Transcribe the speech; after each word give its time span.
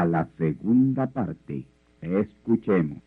A 0.00 0.04
la 0.04 0.28
segunda 0.38 1.06
parte. 1.06 1.66
Escuchemos. 2.00 3.02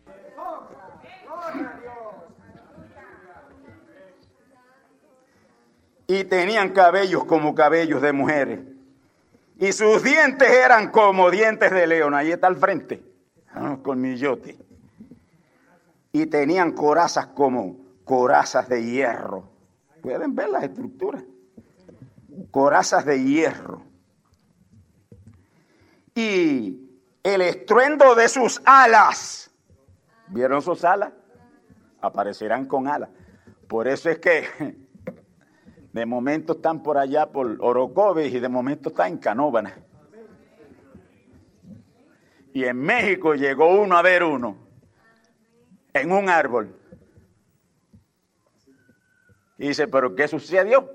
y 6.06 6.24
tenían 6.24 6.70
cabellos 6.72 7.24
como 7.24 7.54
cabellos 7.54 8.02
de 8.02 8.12
mujeres. 8.12 8.60
Y 9.58 9.72
sus 9.72 10.02
dientes 10.02 10.48
eran 10.48 10.90
como 10.90 11.30
dientes 11.30 11.70
de 11.70 11.86
león. 11.86 12.14
Ahí 12.14 12.30
está 12.30 12.46
al 12.46 12.56
frente, 12.56 13.02
con 13.82 14.00
millote. 14.00 14.58
Y 16.12 16.26
tenían 16.26 16.72
corazas 16.72 17.28
como 17.28 17.78
corazas 18.04 18.68
de 18.68 18.84
hierro. 18.84 19.48
Pueden 20.02 20.34
ver 20.34 20.50
las 20.50 20.64
estructuras. 20.64 21.24
Corazas 22.50 23.06
de 23.06 23.24
hierro. 23.24 23.82
Y 26.14 26.83
el 27.24 27.40
estruendo 27.40 28.14
de 28.14 28.28
sus 28.28 28.60
alas. 28.64 29.50
¿Vieron 30.28 30.62
sus 30.62 30.84
alas? 30.84 31.12
Aparecerán 32.00 32.66
con 32.66 32.86
alas. 32.86 33.08
Por 33.66 33.88
eso 33.88 34.10
es 34.10 34.18
que 34.18 34.44
de 35.92 36.06
momento 36.06 36.52
están 36.52 36.82
por 36.82 36.98
allá 36.98 37.32
por 37.32 37.56
Orocoves 37.60 38.32
y 38.32 38.38
de 38.38 38.48
momento 38.48 38.90
están 38.90 39.12
en 39.12 39.18
Canóvana. 39.18 39.74
Y 42.52 42.64
en 42.64 42.76
México 42.76 43.34
llegó 43.34 43.80
uno 43.80 43.96
a 43.96 44.02
ver 44.02 44.22
uno 44.22 44.58
en 45.94 46.12
un 46.12 46.28
árbol. 46.28 46.76
Y 49.56 49.68
dice, 49.68 49.88
pero 49.88 50.14
¿qué 50.14 50.28
sucedió? 50.28 50.92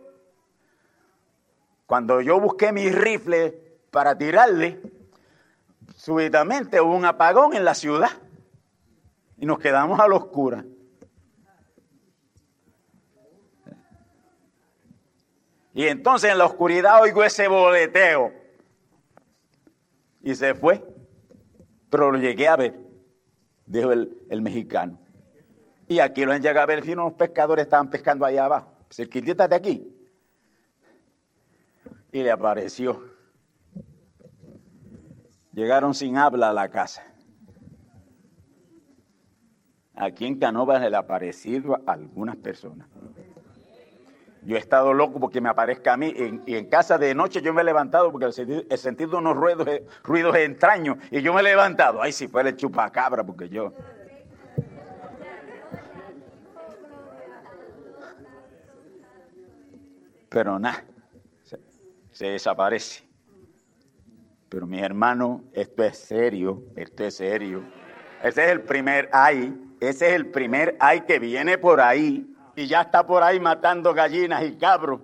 Cuando 1.88 2.22
yo 2.22 2.40
busqué 2.40 2.72
mi 2.72 2.92
rifle 2.92 3.80
para 3.90 4.16
tirarle, 4.16 4.80
súbitamente 6.10 6.82
hubo 6.82 6.96
un 6.96 7.06
apagón 7.06 7.56
en 7.56 7.64
la 7.64 7.76
ciudad 7.76 8.10
y 9.38 9.46
nos 9.46 9.60
quedamos 9.60 10.00
a 10.00 10.08
la 10.08 10.16
oscura. 10.16 10.66
Y 15.72 15.86
entonces 15.86 16.32
en 16.32 16.40
la 16.40 16.46
oscuridad 16.46 17.00
oigo 17.00 17.24
ese 17.24 17.48
boleteo. 17.48 18.34
Y 20.24 20.34
se 20.34 20.56
fue. 20.56 20.84
Pero 21.92 22.12
lo 22.12 22.18
llegué 22.18 22.48
a 22.48 22.56
ver, 22.56 22.80
dijo 23.68 23.92
el, 23.92 24.42
mexicano. 24.42 25.00
Y 25.88 26.00
aquí 26.00 26.26
lo 26.26 26.32
han 26.32 26.42
llegado 26.42 26.62
a 26.64 26.66
ver 26.66 26.84
si 26.84 26.94
unos 26.94 27.14
pescadores 27.14 27.66
estaban 27.66 27.92
pescando 27.92 28.26
allá 28.26 28.46
abajo. 28.46 28.74
Cerquitita 28.90 29.48
de 29.48 29.56
aquí. 29.56 29.96
Y 32.12 32.24
le 32.24 32.32
apareció. 32.32 33.19
Llegaron 35.60 35.94
sin 35.94 36.16
habla 36.16 36.52
a 36.52 36.54
la 36.54 36.70
casa. 36.70 37.04
Aquí 39.94 40.26
en 40.26 40.40
Canova 40.40 40.80
se 40.80 40.90
le 40.90 40.96
ha 40.96 41.00
aparecido 41.00 41.76
a 41.86 41.92
algunas 41.92 42.38
personas. 42.38 42.88
Yo 44.44 44.56
he 44.56 44.60
estado 44.60 44.94
loco 44.94 45.20
porque 45.20 45.42
me 45.42 45.50
aparezca 45.50 45.92
a 45.92 45.98
mí. 45.98 46.14
y 46.46 46.56
en 46.56 46.70
casa 46.70 46.98
de 46.98 47.14
noche 47.14 47.42
yo 47.42 47.54
me 47.54 47.60
he 47.60 47.66
levantado 47.66 48.10
porque 48.10 48.28
he 48.70 48.78
sentido, 48.78 49.18
unos 49.18 49.36
ruidos, 49.36 49.68
ruidos 50.02 50.34
extraños. 50.38 50.96
Y 51.12 51.22
yo 51.22 51.34
me 51.34 51.42
he 51.42 51.44
levantado. 51.44 52.02
Ay, 52.02 52.14
si 52.14 52.30
fuera 52.30 52.48
el 52.48 52.56
chupacabra, 52.56 53.26
porque 53.26 53.50
yo. 53.50 53.74
Pero 60.30 60.58
nada, 60.58 60.86
se, 61.44 61.60
se 62.12 62.28
desaparece. 62.28 63.09
Pero 64.50 64.66
mi 64.66 64.80
hermano, 64.80 65.44
esto 65.54 65.84
es 65.84 65.98
serio, 65.98 66.64
esto 66.76 67.06
es 67.06 67.16
serio. 67.16 67.64
Ese 68.24 68.46
es 68.46 68.52
el 68.52 68.62
primer 68.62 69.10
ay, 69.14 69.56
ese 69.80 70.10
es 70.10 70.14
el 70.14 70.28
primer 70.28 70.76
ay 70.80 71.02
que 71.02 71.20
viene 71.20 71.58
por 71.58 71.80
ahí 71.80 72.36
y 72.56 72.68
ya 72.68 72.82
está 72.82 73.06
por 73.06 73.24
ahí 73.24 73.40
matando 73.40 73.94
gallinas 73.94 74.44
y 74.44 74.58
cabros 74.58 75.02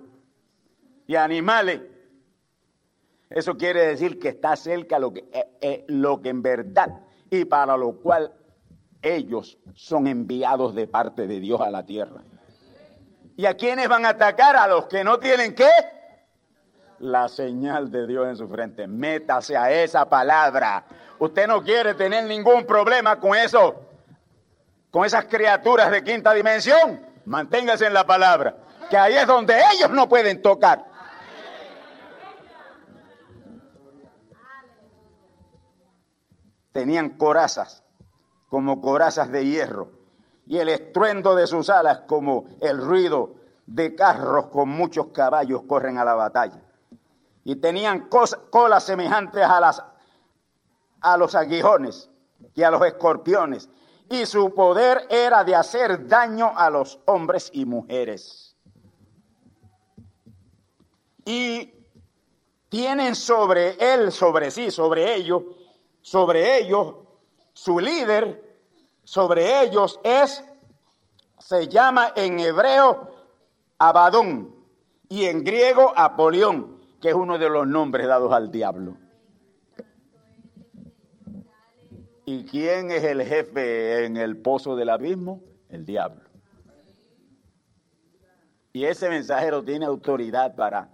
y 1.06 1.14
animales. 1.14 1.80
Eso 3.30 3.56
quiere 3.56 3.86
decir 3.86 4.18
que 4.18 4.28
está 4.28 4.56
cerca 4.56 4.98
lo 4.98 5.12
que, 5.12 5.20
eh, 5.32 5.46
eh, 5.60 5.84
lo 5.88 6.20
que 6.20 6.28
en 6.28 6.42
verdad 6.42 7.00
y 7.30 7.44
para 7.44 7.76
lo 7.76 7.92
cual 7.92 8.32
ellos 9.00 9.58
son 9.74 10.06
enviados 10.06 10.74
de 10.74 10.86
parte 10.88 11.26
de 11.26 11.40
Dios 11.40 11.60
a 11.60 11.70
la 11.70 11.86
tierra. 11.86 12.22
¿Y 13.36 13.46
a 13.46 13.54
quiénes 13.54 13.88
van 13.88 14.04
a 14.06 14.10
atacar? 14.10 14.56
A 14.56 14.66
los 14.66 14.86
que 14.86 15.04
no 15.04 15.18
tienen 15.18 15.54
qué? 15.54 15.68
La 17.00 17.28
señal 17.28 17.90
de 17.90 18.06
Dios 18.06 18.26
en 18.26 18.36
su 18.36 18.48
frente. 18.48 18.86
Métase 18.86 19.56
a 19.56 19.70
esa 19.70 20.08
palabra. 20.08 20.84
Usted 21.18 21.46
no 21.46 21.62
quiere 21.62 21.94
tener 21.94 22.24
ningún 22.24 22.64
problema 22.64 23.20
con 23.20 23.34
eso, 23.34 23.82
con 24.90 25.04
esas 25.04 25.26
criaturas 25.26 25.90
de 25.90 26.02
quinta 26.02 26.32
dimensión. 26.32 27.00
Manténgase 27.26 27.86
en 27.86 27.94
la 27.94 28.06
palabra, 28.06 28.56
que 28.88 28.96
ahí 28.96 29.14
es 29.14 29.26
donde 29.26 29.54
ellos 29.74 29.90
no 29.90 30.08
pueden 30.08 30.40
tocar. 30.40 30.84
Tenían 36.72 37.10
corazas, 37.10 37.82
como 38.48 38.80
corazas 38.80 39.32
de 39.32 39.44
hierro, 39.44 39.90
y 40.46 40.58
el 40.58 40.68
estruendo 40.68 41.34
de 41.34 41.46
sus 41.46 41.70
alas 41.70 42.00
como 42.06 42.46
el 42.60 42.78
ruido 42.78 43.34
de 43.66 43.94
carros 43.94 44.46
con 44.46 44.68
muchos 44.68 45.08
caballos 45.08 45.62
corren 45.66 45.98
a 45.98 46.04
la 46.04 46.14
batalla. 46.14 46.65
Y 47.46 47.56
tenían 47.56 48.10
colas 48.50 48.84
semejantes 48.84 49.42
a, 49.42 49.60
las, 49.60 49.82
a 51.00 51.16
los 51.16 51.34
aguijones 51.34 52.10
y 52.54 52.62
a 52.62 52.70
los 52.70 52.84
escorpiones, 52.84 53.68
y 54.10 54.26
su 54.26 54.52
poder 54.54 55.06
era 55.08 55.44
de 55.44 55.54
hacer 55.54 56.06
daño 56.06 56.52
a 56.54 56.68
los 56.68 56.98
hombres 57.06 57.50
y 57.52 57.64
mujeres. 57.64 58.46
y 61.26 61.74
tienen 62.68 63.14
sobre 63.14 63.76
él, 63.80 64.10
sobre 64.12 64.50
sí, 64.50 64.70
sobre 64.70 65.14
ellos, 65.14 65.42
sobre 66.00 66.58
ellos, 66.58 66.94
su 67.52 67.78
líder, 67.80 68.60
sobre 69.02 69.62
ellos 69.62 70.00
es, 70.04 70.42
se 71.38 71.68
llama 71.68 72.12
en 72.14 72.38
hebreo 72.38 73.10
Abadón 73.78 74.54
y 75.08 75.24
en 75.26 75.42
griego 75.44 75.92
Apolión, 75.96 76.75
que 77.00 77.08
es 77.08 77.14
uno 77.14 77.38
de 77.38 77.48
los 77.48 77.66
nombres 77.66 78.06
dados 78.06 78.32
al 78.32 78.50
diablo. 78.50 78.96
¿Y 82.24 82.44
quién 82.44 82.90
es 82.90 83.04
el 83.04 83.22
jefe 83.22 84.04
en 84.04 84.16
el 84.16 84.36
pozo 84.36 84.74
del 84.74 84.90
abismo? 84.90 85.42
El 85.68 85.84
diablo. 85.84 86.22
Y 88.72 88.84
ese 88.84 89.08
mensajero 89.08 89.62
tiene 89.62 89.86
autoridad 89.86 90.54
para, 90.54 90.90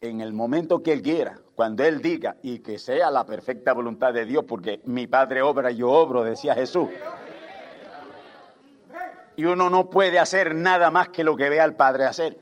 en 0.00 0.20
el 0.20 0.32
momento 0.32 0.82
que 0.82 0.92
él 0.92 1.02
quiera, 1.02 1.38
cuando 1.54 1.84
él 1.84 2.00
diga, 2.00 2.36
y 2.42 2.60
que 2.60 2.78
sea 2.78 3.10
la 3.10 3.26
perfecta 3.26 3.74
voluntad 3.74 4.14
de 4.14 4.24
Dios, 4.24 4.44
porque 4.48 4.80
mi 4.86 5.06
Padre 5.06 5.42
obra, 5.42 5.70
yo 5.70 5.90
obro, 5.90 6.24
decía 6.24 6.54
Jesús. 6.54 6.88
Y 9.36 9.44
uno 9.44 9.70
no 9.70 9.90
puede 9.90 10.18
hacer 10.18 10.54
nada 10.54 10.90
más 10.90 11.10
que 11.10 11.22
lo 11.22 11.36
que 11.36 11.48
vea 11.48 11.64
al 11.64 11.76
Padre 11.76 12.06
hacer. 12.06 12.40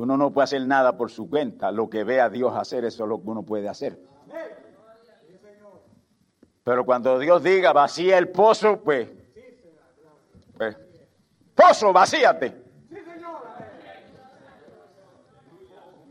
Uno 0.00 0.16
no 0.16 0.32
puede 0.32 0.44
hacer 0.44 0.66
nada 0.66 0.96
por 0.96 1.10
su 1.10 1.28
cuenta. 1.28 1.70
Lo 1.70 1.90
que 1.90 2.04
vea 2.04 2.24
a 2.24 2.30
Dios 2.30 2.56
hacer, 2.56 2.86
eso 2.86 3.02
es 3.02 3.08
lo 3.10 3.20
que 3.20 3.28
uno 3.28 3.42
puede 3.42 3.68
hacer. 3.68 3.98
Pero 6.64 6.86
cuando 6.86 7.18
Dios 7.18 7.42
diga 7.42 7.74
vacía 7.74 8.16
el 8.16 8.30
pozo, 8.30 8.80
pues, 8.80 9.10
pues 10.56 10.74
pozo, 11.54 11.92
vacíate. 11.92 12.56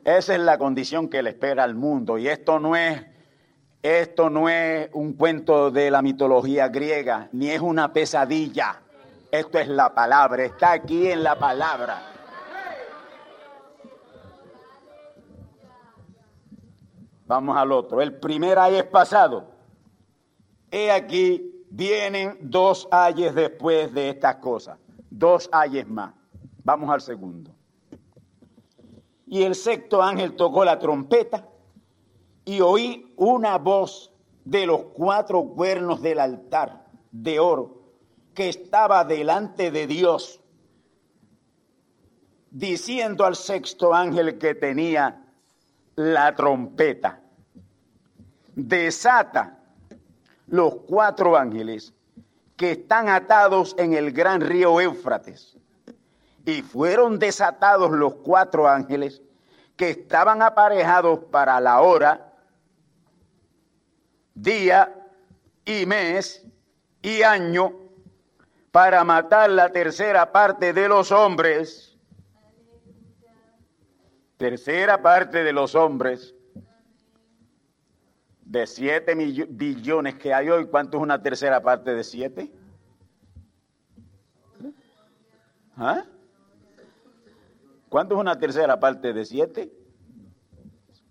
Esa 0.04 0.36
es 0.36 0.40
la 0.40 0.60
condición 0.60 1.10
que 1.10 1.24
le 1.24 1.32
espera 1.32 1.64
al 1.64 1.74
mundo. 1.74 2.20
Y 2.20 2.28
esto 2.28 2.60
no 2.60 2.76
es, 2.76 3.04
esto 3.82 4.30
no 4.30 4.50
es 4.50 4.88
un 4.94 5.14
cuento 5.14 5.72
de 5.72 5.90
la 5.90 6.04
mitología 6.04 6.68
griega, 6.68 7.28
ni 7.32 7.50
es 7.50 7.60
una 7.60 7.92
pesadilla. 7.92 8.84
Esto 9.32 9.58
es 9.58 9.68
la 9.68 9.96
palabra, 9.96 10.44
está 10.44 10.74
aquí 10.74 11.10
en 11.10 11.24
la 11.24 11.40
palabra. 11.40 12.19
Vamos 17.30 17.56
al 17.56 17.72
otro. 17.72 18.02
El 18.02 18.20
primer 18.20 18.58
ay 18.58 18.78
es 18.78 18.86
pasado. 18.86 19.52
He 20.72 20.92
aquí, 20.92 21.64
vienen 21.70 22.40
dos 22.42 22.88
ayes 22.90 23.36
después 23.36 23.94
de 23.94 24.10
estas 24.10 24.38
cosas, 24.38 24.80
dos 25.12 25.48
ayes 25.52 25.88
más. 25.88 26.12
Vamos 26.64 26.90
al 26.90 27.02
segundo. 27.02 27.52
Y 29.28 29.44
el 29.44 29.54
sexto 29.54 30.02
ángel 30.02 30.36
tocó 30.36 30.66
la 30.66 30.80
trompeta 30.80 31.48
y 32.46 32.62
oí 32.62 33.14
una 33.16 33.60
voz 33.60 34.12
de 34.44 34.66
los 34.66 34.86
cuatro 34.96 35.50
cuernos 35.50 36.02
del 36.02 36.20
altar 36.20 36.88
de 37.12 37.40
oro 37.40 37.94
que 38.34 38.50
estaba 38.50 39.06
delante 39.06 39.70
de 39.70 39.86
Dios, 39.86 40.42
diciendo 42.50 43.24
al 43.24 43.36
sexto 43.36 43.94
ángel 43.94 44.40
que 44.40 44.56
tenía 44.56 45.29
la 46.00 46.34
trompeta, 46.34 47.20
desata 48.56 49.60
los 50.48 50.76
cuatro 50.88 51.36
ángeles 51.36 51.94
que 52.56 52.72
están 52.72 53.10
atados 53.10 53.76
en 53.78 53.94
el 53.94 54.14
gran 54.14 54.40
río 54.40 54.80
Éufrates. 54.80 55.58
Y 56.46 56.62
fueron 56.62 57.20
desatados 57.20 57.92
los 57.92 58.16
cuatro 58.16 58.70
ángeles 58.70 59.22
que 59.76 59.90
estaban 59.90 60.42
aparejados 60.42 61.20
para 61.32 61.60
la 61.60 61.82
hora, 61.82 62.32
día 64.34 64.96
y 65.66 65.86
mes 65.86 66.46
y 67.02 67.24
año 67.24 67.74
para 68.72 69.04
matar 69.04 69.50
la 69.50 69.70
tercera 69.74 70.32
parte 70.32 70.72
de 70.72 70.88
los 70.88 71.12
hombres. 71.12 71.89
Tercera 74.40 75.02
parte 75.02 75.44
de 75.44 75.52
los 75.52 75.76
hombres 75.76 76.34
de 78.46 78.66
7 78.66 79.14
billones 79.50 80.16
que 80.16 80.34
hay 80.34 80.50
hoy, 80.50 80.66
¿cuánto 80.68 80.96
es 80.96 81.04
una 81.04 81.22
tercera 81.22 81.62
parte 81.62 81.94
de 81.94 82.06
7? 82.06 82.50
¿Ah? 85.76 86.06
¿Cuánto 87.90 88.16
es 88.16 88.22
una 88.22 88.40
tercera 88.40 88.80
parte 88.80 89.12
de 89.12 89.26
7? 89.26 89.74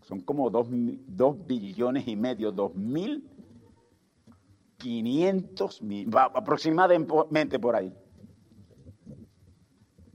Son 0.01 0.21
como 0.21 0.49
2 0.49 1.47
billones 1.47 2.09
y 2.09 2.17
medio, 2.17 2.51
2 2.51 2.75
mil 2.77 3.29
500 4.79 5.83
mil, 5.83 6.09
aproximadamente 6.17 7.59
por 7.59 7.77
ahí. 7.77 7.93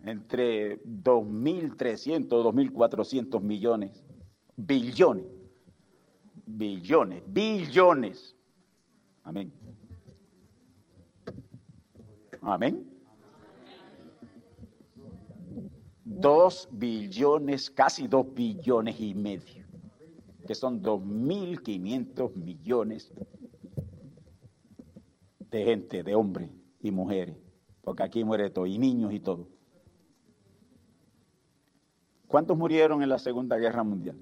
Entre 0.04 0.84
2.300, 0.84 2.28
2.400 2.28 3.42
millones, 3.42 4.04
billones 4.56 5.26
billones, 6.46 7.24
billones. 7.28 8.36
Amén. 9.24 9.52
Amén. 12.42 12.90
Dos 16.06 16.68
billones, 16.72 17.70
casi 17.72 18.08
dos 18.08 18.26
billones 18.34 19.00
y 19.00 19.14
medio, 19.14 19.66
que 20.46 20.54
son 20.54 20.82
dos 20.82 21.04
mil 21.04 21.62
quinientos 21.62 22.36
millones 22.36 23.12
de 25.50 25.64
gente, 25.64 26.04
de 26.04 26.16
hombres 26.16 26.50
y 26.82 26.92
mujeres, 26.92 27.38
porque 27.82 28.04
aquí 28.04 28.24
muere 28.24 28.50
todo, 28.50 28.66
y 28.66 28.78
niños 28.78 29.14
y 29.14 29.20
todo. 29.20 29.48
¿Cuántos 32.34 32.58
murieron 32.58 33.04
en 33.04 33.10
la 33.10 33.20
Segunda 33.20 33.58
Guerra 33.58 33.84
Mundial? 33.84 34.18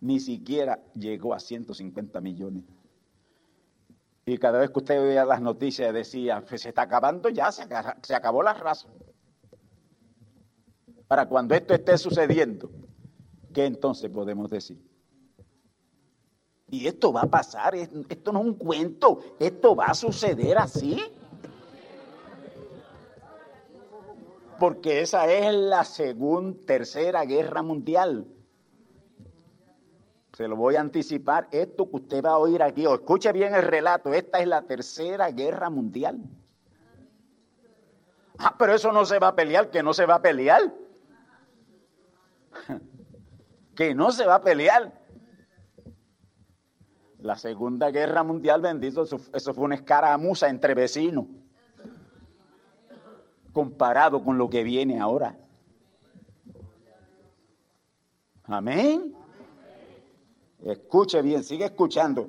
ni 0.00 0.18
siquiera 0.18 0.82
llegó 0.94 1.34
a 1.34 1.38
150 1.38 2.22
millones. 2.22 2.64
Y 4.24 4.38
cada 4.38 4.60
vez 4.60 4.70
que 4.70 4.78
usted 4.78 4.98
veía 4.98 5.26
las 5.26 5.42
noticias 5.42 5.92
decía, 5.92 6.42
pues 6.48 6.62
se 6.62 6.70
está 6.70 6.80
acabando 6.80 7.28
ya, 7.28 7.52
se, 7.52 7.64
se 8.00 8.14
acabó 8.14 8.42
la 8.42 8.54
raza. 8.54 8.88
Para 11.06 11.28
cuando 11.28 11.54
esto 11.54 11.74
esté 11.74 11.98
sucediendo, 11.98 12.70
¿qué 13.52 13.66
entonces 13.66 14.08
podemos 14.08 14.48
decir? 14.48 14.82
Y 16.70 16.86
esto 16.86 17.12
va 17.12 17.24
a 17.24 17.30
pasar, 17.30 17.74
esto 17.74 18.32
no 18.32 18.40
es 18.40 18.46
un 18.46 18.54
cuento, 18.54 19.18
esto 19.38 19.76
va 19.76 19.88
a 19.88 19.94
suceder 19.94 20.56
así. 20.56 20.98
Porque 24.60 25.00
esa 25.00 25.26
es 25.26 25.52
la 25.52 25.82
segunda, 25.82 26.56
tercera 26.64 27.24
guerra 27.24 27.62
mundial 27.62 28.26
se 30.40 30.48
lo 30.48 30.56
voy 30.56 30.76
a 30.76 30.80
anticipar, 30.80 31.48
esto 31.50 31.90
que 31.90 31.96
usted 31.96 32.24
va 32.24 32.30
a 32.30 32.38
oír 32.38 32.62
aquí, 32.62 32.86
o 32.86 32.94
escuche 32.94 33.30
bien 33.30 33.54
el 33.54 33.60
relato, 33.60 34.14
esta 34.14 34.38
es 34.38 34.46
la 34.46 34.62
tercera 34.62 35.30
guerra 35.30 35.68
mundial. 35.68 36.18
Ah, 38.38 38.56
pero 38.58 38.74
eso 38.74 38.90
no 38.90 39.04
se 39.04 39.18
va 39.18 39.28
a 39.28 39.36
pelear, 39.36 39.68
que 39.68 39.82
no 39.82 39.92
se 39.92 40.06
va 40.06 40.14
a 40.14 40.22
pelear. 40.22 40.72
que 43.76 43.94
no 43.94 44.10
se 44.12 44.24
va 44.24 44.36
a 44.36 44.40
pelear. 44.40 44.98
La 47.18 47.36
Segunda 47.36 47.90
Guerra 47.90 48.22
Mundial, 48.22 48.62
bendito, 48.62 49.02
eso, 49.02 49.52
fue 49.52 49.64
una 49.64 49.74
escaramuza 49.74 50.48
entre 50.48 50.72
vecinos, 50.72 51.26
comparado 53.52 54.22
con 54.22 54.38
lo 54.38 54.48
que 54.48 54.62
viene 54.62 55.00
ahora. 55.00 55.36
Amén. 58.44 59.14
Escuche 60.64 61.22
bien, 61.22 61.44
sigue 61.44 61.64
escuchando. 61.64 62.28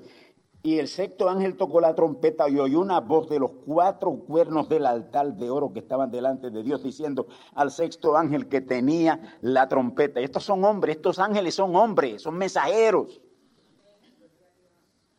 Y 0.63 0.77
el 0.77 0.87
sexto 0.87 1.27
ángel 1.27 1.57
tocó 1.57 1.81
la 1.81 1.95
trompeta 1.95 2.47
y 2.47 2.59
oyó 2.59 2.81
una 2.81 2.99
voz 2.99 3.27
de 3.29 3.39
los 3.39 3.51
cuatro 3.65 4.11
cuernos 4.11 4.69
del 4.69 4.85
altar 4.85 5.33
de 5.33 5.49
oro 5.49 5.73
que 5.73 5.79
estaban 5.79 6.11
delante 6.11 6.51
de 6.51 6.61
Dios 6.61 6.83
diciendo 6.83 7.25
al 7.55 7.71
sexto 7.71 8.15
ángel 8.15 8.47
que 8.47 8.61
tenía 8.61 9.37
la 9.41 9.67
trompeta. 9.67 10.21
Y 10.21 10.25
estos 10.25 10.43
son 10.43 10.63
hombres, 10.63 10.97
estos 10.97 11.17
ángeles 11.17 11.55
son 11.55 11.75
hombres, 11.75 12.21
son 12.21 12.37
mensajeros. 12.37 13.19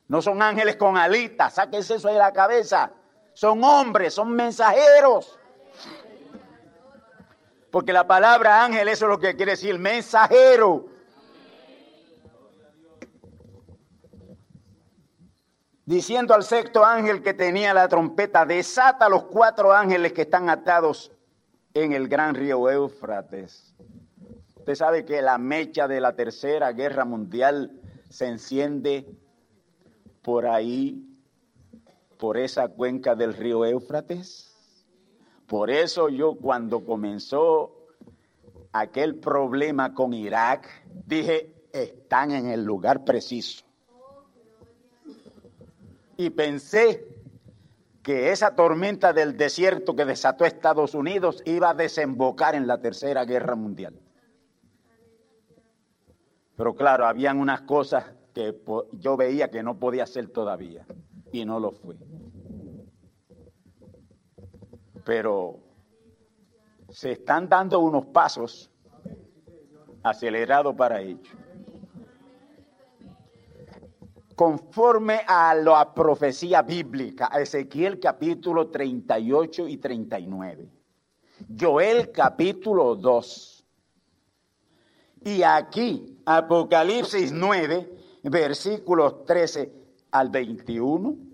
No 0.06 0.22
son 0.22 0.40
ángeles 0.42 0.76
con 0.76 0.96
alitas, 0.96 1.54
sáquense 1.54 1.96
eso 1.96 2.08
de 2.08 2.18
la 2.18 2.32
cabeza. 2.32 2.92
Son 3.34 3.64
hombres, 3.64 4.14
son 4.14 4.30
mensajeros. 4.30 5.38
Porque 7.72 7.92
la 7.92 8.06
palabra 8.06 8.64
ángel, 8.64 8.86
eso 8.86 9.06
es 9.06 9.10
lo 9.10 9.18
que 9.18 9.34
quiere 9.34 9.52
decir, 9.52 9.76
mensajero. 9.80 10.92
diciendo 15.84 16.32
al 16.32 16.44
sexto 16.44 16.84
ángel 16.84 17.22
que 17.22 17.34
tenía 17.34 17.74
la 17.74 17.88
trompeta, 17.88 18.46
desata 18.46 19.08
los 19.08 19.24
cuatro 19.24 19.72
ángeles 19.72 20.12
que 20.12 20.22
están 20.22 20.48
atados 20.48 21.12
en 21.74 21.92
el 21.92 22.08
gran 22.08 22.34
río 22.34 22.70
Éufrates. 22.70 23.74
Usted 24.56 24.74
sabe 24.74 25.04
que 25.04 25.20
la 25.20 25.38
mecha 25.38 25.88
de 25.88 26.00
la 26.00 26.14
Tercera 26.14 26.72
Guerra 26.72 27.04
Mundial 27.04 27.72
se 28.08 28.26
enciende 28.26 29.06
por 30.22 30.46
ahí, 30.46 31.04
por 32.16 32.38
esa 32.38 32.68
cuenca 32.68 33.14
del 33.14 33.34
río 33.34 33.64
Éufrates. 33.64 34.51
Por 35.52 35.68
eso 35.68 36.08
yo 36.08 36.36
cuando 36.36 36.82
comenzó 36.82 37.76
aquel 38.72 39.16
problema 39.16 39.92
con 39.92 40.14
Irak, 40.14 40.66
dije, 41.04 41.52
están 41.74 42.30
en 42.30 42.46
el 42.46 42.64
lugar 42.64 43.04
preciso. 43.04 43.62
Y 46.16 46.30
pensé 46.30 47.06
que 48.02 48.32
esa 48.32 48.56
tormenta 48.56 49.12
del 49.12 49.36
desierto 49.36 49.94
que 49.94 50.06
desató 50.06 50.46
Estados 50.46 50.94
Unidos 50.94 51.42
iba 51.44 51.68
a 51.68 51.74
desembocar 51.74 52.54
en 52.54 52.66
la 52.66 52.80
Tercera 52.80 53.26
Guerra 53.26 53.54
Mundial. 53.54 54.00
Pero 56.56 56.74
claro, 56.74 57.04
habían 57.04 57.38
unas 57.38 57.60
cosas 57.60 58.06
que 58.32 58.58
yo 58.92 59.18
veía 59.18 59.50
que 59.50 59.62
no 59.62 59.78
podía 59.78 60.06
ser 60.06 60.28
todavía 60.28 60.86
y 61.30 61.44
no 61.44 61.60
lo 61.60 61.72
fue. 61.72 61.96
Pero 65.04 65.58
se 66.90 67.12
están 67.12 67.48
dando 67.48 67.80
unos 67.80 68.06
pasos 68.06 68.70
acelerados 70.02 70.74
para 70.74 71.00
ello. 71.00 71.30
Conforme 74.34 75.20
a 75.26 75.54
la 75.54 75.92
profecía 75.94 76.62
bíblica, 76.62 77.26
Ezequiel 77.28 78.00
capítulo 78.00 78.68
38 78.68 79.68
y 79.68 79.76
39, 79.76 80.68
Joel 81.58 82.10
capítulo 82.10 82.96
2, 82.96 83.64
y 85.24 85.42
aquí 85.42 86.18
Apocalipsis 86.24 87.30
9, 87.30 88.20
versículos 88.24 89.24
13 89.24 89.72
al 90.10 90.30
21. 90.30 91.31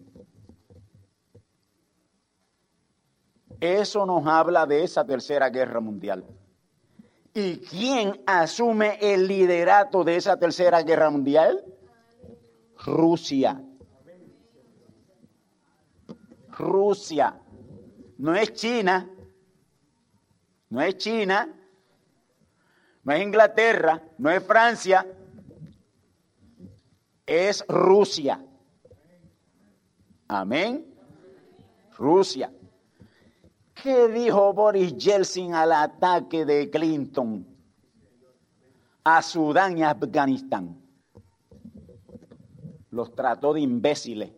Eso 3.61 4.07
nos 4.07 4.27
habla 4.27 4.67
de 4.67 4.85
esa 4.85 5.05
tercera 5.05 5.49
guerra 5.51 5.81
mundial. 5.81 6.25
¿Y 7.35 7.59
quién 7.59 8.23
asume 8.27 8.99
el 9.01 9.27
liderato 9.27 10.05
de 10.05 10.17
esa 10.17 10.39
tercera 10.39 10.83
guerra 10.83 11.11
mundial? 11.11 11.65
Rusia. 12.85 13.63
Rusia. 16.51 17.41
No 18.17 18.35
es 18.35 18.53
China. 18.53 19.09
No 20.71 20.83
es 20.83 20.97
China. 20.97 21.55
No 23.05 23.13
es 23.13 23.23
Inglaterra. 23.23 24.03
No 24.19 24.31
es 24.31 24.43
Francia 24.43 25.07
es 27.29 27.63
Rusia. 27.69 28.43
Amén. 30.27 30.87
Rusia. 31.97 32.51
¿Qué 33.83 34.09
dijo 34.09 34.53
Boris 34.53 34.97
Yeltsin 34.97 35.55
al 35.55 35.73
ataque 35.73 36.45
de 36.45 36.69
Clinton 36.69 37.47
a 39.05 39.23
Sudán 39.23 39.79
y 39.79 39.85
Afganistán? 39.85 40.81
Los 42.91 43.15
trató 43.15 43.53
de 43.53 43.61
imbéciles. 43.61 44.33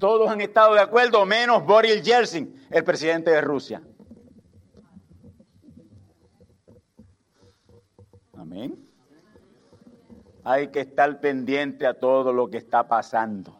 Todos 0.00 0.28
han 0.28 0.40
estado 0.40 0.74
de 0.74 0.80
acuerdo, 0.80 1.24
menos 1.24 1.64
Boris 1.64 2.02
Yeltsin, 2.02 2.66
el 2.70 2.82
presidente 2.82 3.30
de 3.30 3.40
Rusia. 3.40 3.82
Hay 10.44 10.68
que 10.68 10.80
estar 10.80 11.20
pendiente 11.20 11.86
a 11.86 11.94
todo 11.94 12.32
lo 12.32 12.48
que 12.48 12.58
está 12.58 12.86
pasando. 12.86 13.56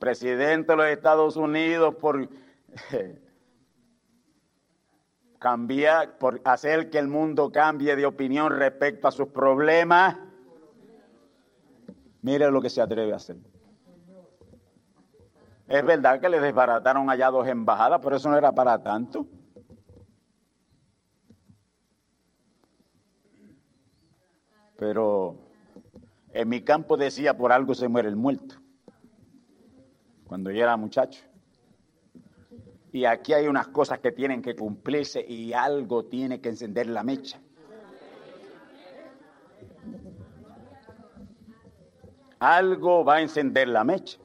Presidente 0.00 0.72
de 0.72 0.76
los 0.76 0.86
Estados 0.86 1.36
Unidos 1.36 1.94
por 1.94 2.28
cambiar, 5.38 6.18
por 6.18 6.40
hacer 6.44 6.90
que 6.90 6.98
el 6.98 7.06
mundo 7.06 7.52
cambie 7.52 7.94
de 7.94 8.06
opinión 8.06 8.58
respecto 8.58 9.06
a 9.06 9.12
sus 9.12 9.28
problemas. 9.28 10.16
Mire 12.22 12.50
lo 12.50 12.60
que 12.60 12.70
se 12.70 12.80
atreve 12.80 13.12
a 13.12 13.16
hacer. 13.16 13.36
Es 15.68 15.84
verdad 15.84 16.20
que 16.20 16.28
le 16.28 16.40
desbarataron 16.40 17.08
allá 17.08 17.30
dos 17.30 17.46
embajadas, 17.46 18.00
pero 18.02 18.16
eso 18.16 18.28
no 18.30 18.36
era 18.36 18.52
para 18.52 18.82
tanto. 18.82 19.26
Pero 24.76 25.36
en 26.32 26.48
mi 26.48 26.62
campo 26.62 26.96
decía, 26.96 27.36
por 27.36 27.52
algo 27.52 27.74
se 27.74 27.88
muere 27.88 28.08
el 28.08 28.16
muerto, 28.16 28.56
cuando 30.26 30.50
yo 30.50 30.62
era 30.62 30.76
muchacho. 30.76 31.24
Y 32.92 33.04
aquí 33.06 33.32
hay 33.32 33.48
unas 33.48 33.68
cosas 33.68 33.98
que 33.98 34.12
tienen 34.12 34.40
que 34.40 34.54
cumplirse 34.54 35.24
y 35.26 35.52
algo 35.52 36.04
tiene 36.04 36.40
que 36.40 36.48
encender 36.48 36.86
la 36.86 37.02
mecha. 37.02 37.40
Algo 42.38 43.04
va 43.04 43.16
a 43.16 43.22
encender 43.22 43.68
la 43.68 43.84
mecha. 43.84 44.18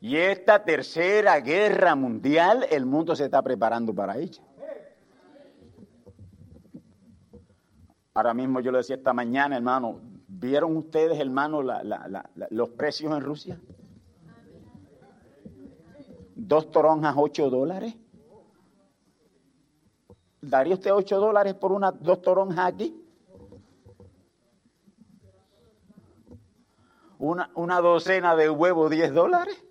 Y 0.00 0.16
esta 0.16 0.64
tercera 0.64 1.40
guerra 1.40 1.94
mundial, 1.94 2.66
el 2.70 2.86
mundo 2.86 3.14
se 3.14 3.24
está 3.24 3.42
preparando 3.42 3.94
para 3.94 4.16
ella. 4.16 4.42
Ahora 8.14 8.34
mismo 8.34 8.60
yo 8.60 8.72
le 8.72 8.78
decía 8.78 8.96
esta 8.96 9.12
mañana, 9.12 9.56
hermano, 9.56 10.00
¿vieron 10.26 10.76
ustedes, 10.76 11.18
hermano, 11.20 11.62
los 12.50 12.70
precios 12.70 13.12
en 13.12 13.20
Rusia? 13.22 13.60
Dos 16.34 16.70
toronjas, 16.70 17.14
ocho 17.16 17.50
dólares. 17.50 17.94
¿Daría 20.40 20.74
usted 20.74 20.92
ocho 20.92 21.20
dólares 21.20 21.54
por 21.54 21.70
una, 21.70 21.92
dos 21.92 22.20
toronjas 22.22 22.72
aquí? 22.72 22.96
Una, 27.18 27.50
una 27.54 27.80
docena 27.80 28.34
de 28.34 28.48
huevos, 28.48 28.90
diez 28.90 29.12
dólares. 29.12 29.62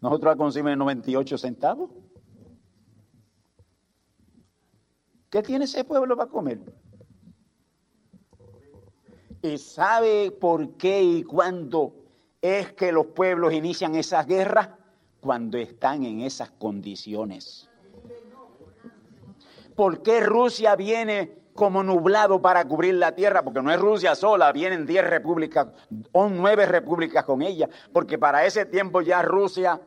Nosotros 0.00 0.32
la 0.32 0.36
consumimos 0.36 0.78
98 0.78 1.38
centavos. 1.38 1.90
¿Qué 5.30 5.42
tiene 5.42 5.64
ese 5.64 5.84
pueblo 5.84 6.16
para 6.16 6.28
comer? 6.28 6.58
¿Y 9.42 9.56
sabe 9.58 10.32
por 10.32 10.76
qué 10.76 11.02
y 11.02 11.22
cuándo 11.22 11.94
es 12.42 12.72
que 12.72 12.90
los 12.90 13.06
pueblos 13.06 13.52
inician 13.52 13.94
esas 13.94 14.26
guerras? 14.26 14.70
Cuando 15.20 15.56
están 15.56 16.04
en 16.04 16.22
esas 16.22 16.50
condiciones. 16.50 17.68
¿Por 19.76 20.02
qué 20.02 20.20
Rusia 20.20 20.74
viene 20.74 21.38
como 21.54 21.82
nublado 21.82 22.42
para 22.42 22.64
cubrir 22.66 22.94
la 22.94 23.14
tierra? 23.14 23.42
Porque 23.42 23.62
no 23.62 23.70
es 23.70 23.78
Rusia 23.78 24.14
sola, 24.14 24.50
vienen 24.50 24.84
10 24.84 25.08
repúblicas 25.08 25.68
o 26.12 26.28
9 26.28 26.66
repúblicas 26.66 27.24
con 27.24 27.42
ella. 27.42 27.68
Porque 27.92 28.18
para 28.18 28.44
ese 28.44 28.66
tiempo 28.66 29.00
ya 29.00 29.22
Rusia 29.22 29.80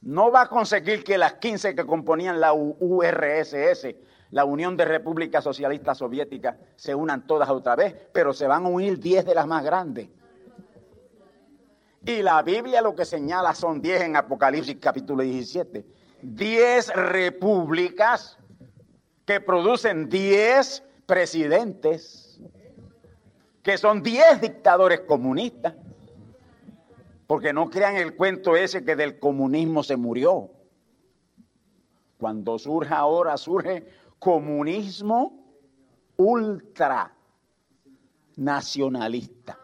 no 0.00 0.30
va 0.32 0.42
a 0.42 0.48
conseguir 0.48 1.04
que 1.04 1.18
las 1.18 1.34
15 1.34 1.74
que 1.74 1.86
componían 1.86 2.40
la 2.40 2.52
URSS 2.52 3.94
la 4.30 4.44
Unión 4.44 4.76
de 4.76 4.84
Repúblicas 4.84 5.44
Socialistas 5.44 5.98
Soviéticas 5.98 6.56
se 6.76 6.94
unan 6.94 7.26
todas 7.26 7.48
otra 7.48 7.76
vez, 7.76 7.94
pero 8.12 8.32
se 8.32 8.46
van 8.46 8.66
a 8.66 8.68
unir 8.68 8.98
10 8.98 9.24
de 9.24 9.34
las 9.34 9.46
más 9.46 9.64
grandes. 9.64 10.08
Y 12.04 12.22
la 12.22 12.42
Biblia 12.42 12.82
lo 12.82 12.94
que 12.94 13.04
señala 13.04 13.54
son 13.54 13.80
10 13.80 14.02
en 14.02 14.16
Apocalipsis 14.16 14.76
capítulo 14.80 15.22
17. 15.22 15.84
10 16.22 16.94
repúblicas 16.94 18.38
que 19.24 19.40
producen 19.40 20.08
10 20.08 20.84
presidentes, 21.04 22.40
que 23.62 23.76
son 23.76 24.02
10 24.02 24.40
dictadores 24.40 25.00
comunistas. 25.00 25.74
Porque 27.26 27.52
no 27.52 27.70
crean 27.70 27.96
el 27.96 28.14
cuento 28.14 28.54
ese 28.54 28.84
que 28.84 28.94
del 28.94 29.18
comunismo 29.18 29.82
se 29.82 29.96
murió. 29.96 30.50
Cuando 32.18 32.56
surge 32.56 32.94
ahora, 32.94 33.36
surge 33.36 33.84
comunismo 34.18 35.44
ultra 36.16 37.14
nacionalista, 38.36 39.58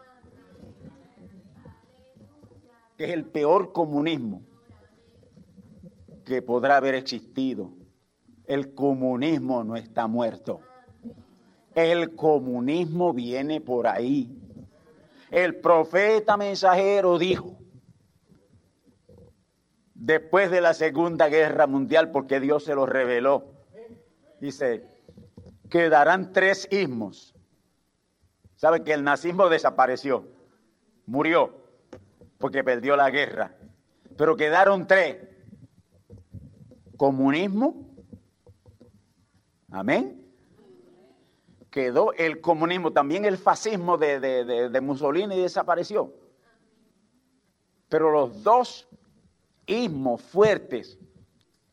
que 2.97 3.05
es 3.05 3.11
el 3.11 3.25
peor 3.25 3.71
comunismo 3.71 4.41
que 6.25 6.41
podrá 6.41 6.77
haber 6.77 6.95
existido. 6.95 7.71
El 8.45 8.73
comunismo 8.73 9.63
no 9.63 9.75
está 9.75 10.07
muerto. 10.07 10.61
El 11.75 12.15
comunismo 12.15 13.13
viene 13.13 13.61
por 13.61 13.87
ahí. 13.87 14.37
El 15.31 15.55
profeta 15.55 16.37
mensajero 16.37 17.17
dijo, 17.17 17.57
después 19.95 20.51
de 20.51 20.61
la 20.61 20.73
Segunda 20.73 21.29
Guerra 21.29 21.65
Mundial, 21.65 22.11
porque 22.11 22.39
Dios 22.39 22.63
se 22.65 22.75
lo 22.75 22.85
reveló, 22.85 23.52
dice, 24.43 24.83
quedarán 25.69 26.33
tres 26.33 26.67
ismos. 26.71 27.33
¿Sabe 28.55 28.83
que 28.83 28.93
el 28.93 29.03
nazismo 29.03 29.49
desapareció? 29.49 30.27
Murió, 31.05 31.55
porque 32.37 32.63
perdió 32.63 32.95
la 32.95 33.09
guerra. 33.09 33.55
Pero 34.17 34.35
quedaron 34.35 34.87
tres. 34.87 35.17
Comunismo. 36.97 37.89
Amén 39.71 40.23
quedó 41.73 42.13
el 42.13 42.39
comunismo, 42.39 42.93
también 42.93 43.25
el 43.25 43.35
fascismo 43.35 43.97
de, 43.97 44.19
de, 44.19 44.81
Mussolini 44.81 45.41
desapareció. 45.41 46.13
Pero 47.89 48.11
los 48.11 48.43
dos 48.43 48.87
ismos 49.65 50.21
fuertes 50.21 50.99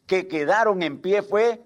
que 0.06 0.26
quedaron 0.26 0.82
en 0.82 1.02
pie 1.02 1.20
fue 1.20 1.62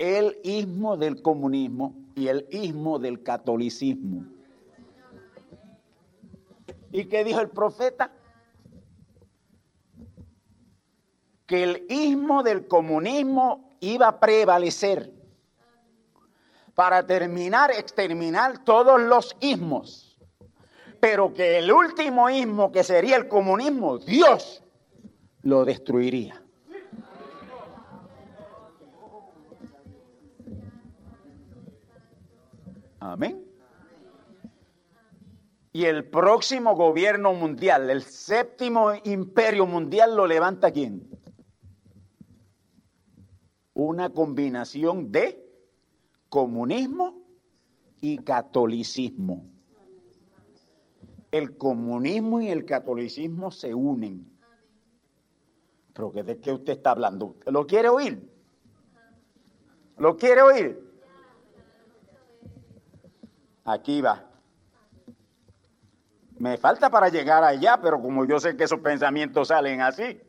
el 0.00 0.38
ismo 0.42 0.96
del 0.96 1.20
comunismo 1.20 1.94
y 2.14 2.28
el 2.28 2.46
ismo 2.50 2.98
del 2.98 3.22
catolicismo. 3.22 4.24
¿Y 6.90 7.04
qué 7.04 7.22
dijo 7.22 7.38
el 7.40 7.50
profeta? 7.50 8.10
Que 11.46 11.64
el 11.64 11.86
ismo 11.90 12.42
del 12.42 12.66
comunismo 12.66 13.76
iba 13.80 14.08
a 14.08 14.18
prevalecer 14.18 15.12
para 16.74 17.06
terminar, 17.06 17.70
exterminar 17.70 18.64
todos 18.64 18.98
los 18.98 19.36
ismos. 19.40 20.18
Pero 20.98 21.34
que 21.34 21.58
el 21.58 21.70
último 21.70 22.30
ismo, 22.30 22.72
que 22.72 22.84
sería 22.84 23.16
el 23.16 23.28
comunismo, 23.28 23.98
Dios 23.98 24.62
lo 25.42 25.66
destruiría. 25.66 26.42
Amén. 33.12 33.44
Y 35.72 35.84
el 35.84 36.08
próximo 36.08 36.74
gobierno 36.76 37.32
mundial, 37.32 37.90
el 37.90 38.02
séptimo 38.02 38.92
imperio 39.04 39.66
mundial, 39.66 40.16
lo 40.16 40.26
levanta 40.26 40.70
quién? 40.70 41.08
Una 43.74 44.10
combinación 44.10 45.10
de 45.10 45.44
comunismo 46.28 47.22
y 48.00 48.18
catolicismo. 48.18 49.44
El 51.30 51.56
comunismo 51.56 52.40
y 52.40 52.48
el 52.48 52.64
catolicismo 52.64 53.50
se 53.50 53.74
unen. 53.74 54.28
Pero 55.94 56.10
¿de 56.10 56.38
qué 56.40 56.52
usted 56.52 56.74
está 56.74 56.92
hablando? 56.92 57.36
¿Lo 57.46 57.66
quiere 57.66 57.88
oír? 57.88 58.28
¿Lo 59.98 60.16
quiere 60.16 60.42
oír? 60.42 60.89
Aquí 63.64 64.00
va. 64.00 64.24
Me 66.38 66.56
falta 66.56 66.88
para 66.88 67.08
llegar 67.08 67.44
allá, 67.44 67.78
pero 67.80 68.00
como 68.00 68.24
yo 68.24 68.40
sé 68.40 68.56
que 68.56 68.64
esos 68.64 68.80
pensamientos 68.80 69.48
salen 69.48 69.82
así, 69.82 70.20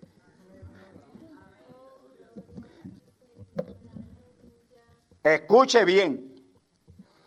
Escuche 5.23 5.85
bien. 5.85 6.27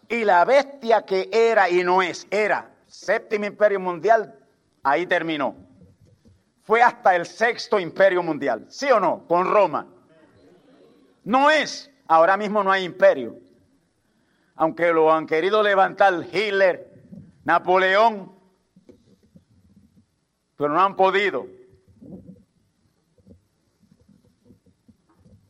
Y 0.08 0.24
la 0.24 0.44
bestia 0.44 1.04
que 1.04 1.28
era 1.32 1.70
y 1.70 1.82
no 1.82 2.02
es, 2.02 2.26
era 2.30 2.70
séptimo 2.86 3.46
imperio 3.46 3.80
mundial, 3.80 4.38
ahí 4.82 5.06
terminó. 5.06 5.56
Fue 6.62 6.82
hasta 6.82 7.14
el 7.16 7.26
sexto 7.26 7.78
imperio 7.78 8.22
mundial, 8.22 8.66
¿sí 8.68 8.90
o 8.90 9.00
no? 9.00 9.26
Con 9.26 9.50
Roma. 9.50 9.86
No 11.24 11.50
es, 11.50 11.90
ahora 12.06 12.36
mismo 12.36 12.62
no 12.62 12.70
hay 12.70 12.84
imperio. 12.84 13.36
Aunque 14.56 14.92
lo 14.92 15.12
han 15.12 15.26
querido 15.26 15.62
levantar 15.62 16.14
Hitler, 16.32 16.92
Napoleón, 17.44 18.32
pero 20.56 20.70
no 20.70 20.80
han 20.80 20.96
podido. 20.96 21.46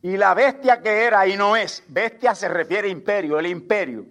Y 0.01 0.17
la 0.17 0.33
bestia 0.35 0.81
que 0.81 1.03
era 1.03 1.25
y 1.27 1.35
no 1.35 1.55
es, 1.55 1.83
bestia 1.87 2.35
se 2.35 2.47
refiere 2.47 2.87
a 2.87 2.91
imperio, 2.91 3.39
el 3.39 3.47
imperio. 3.47 4.05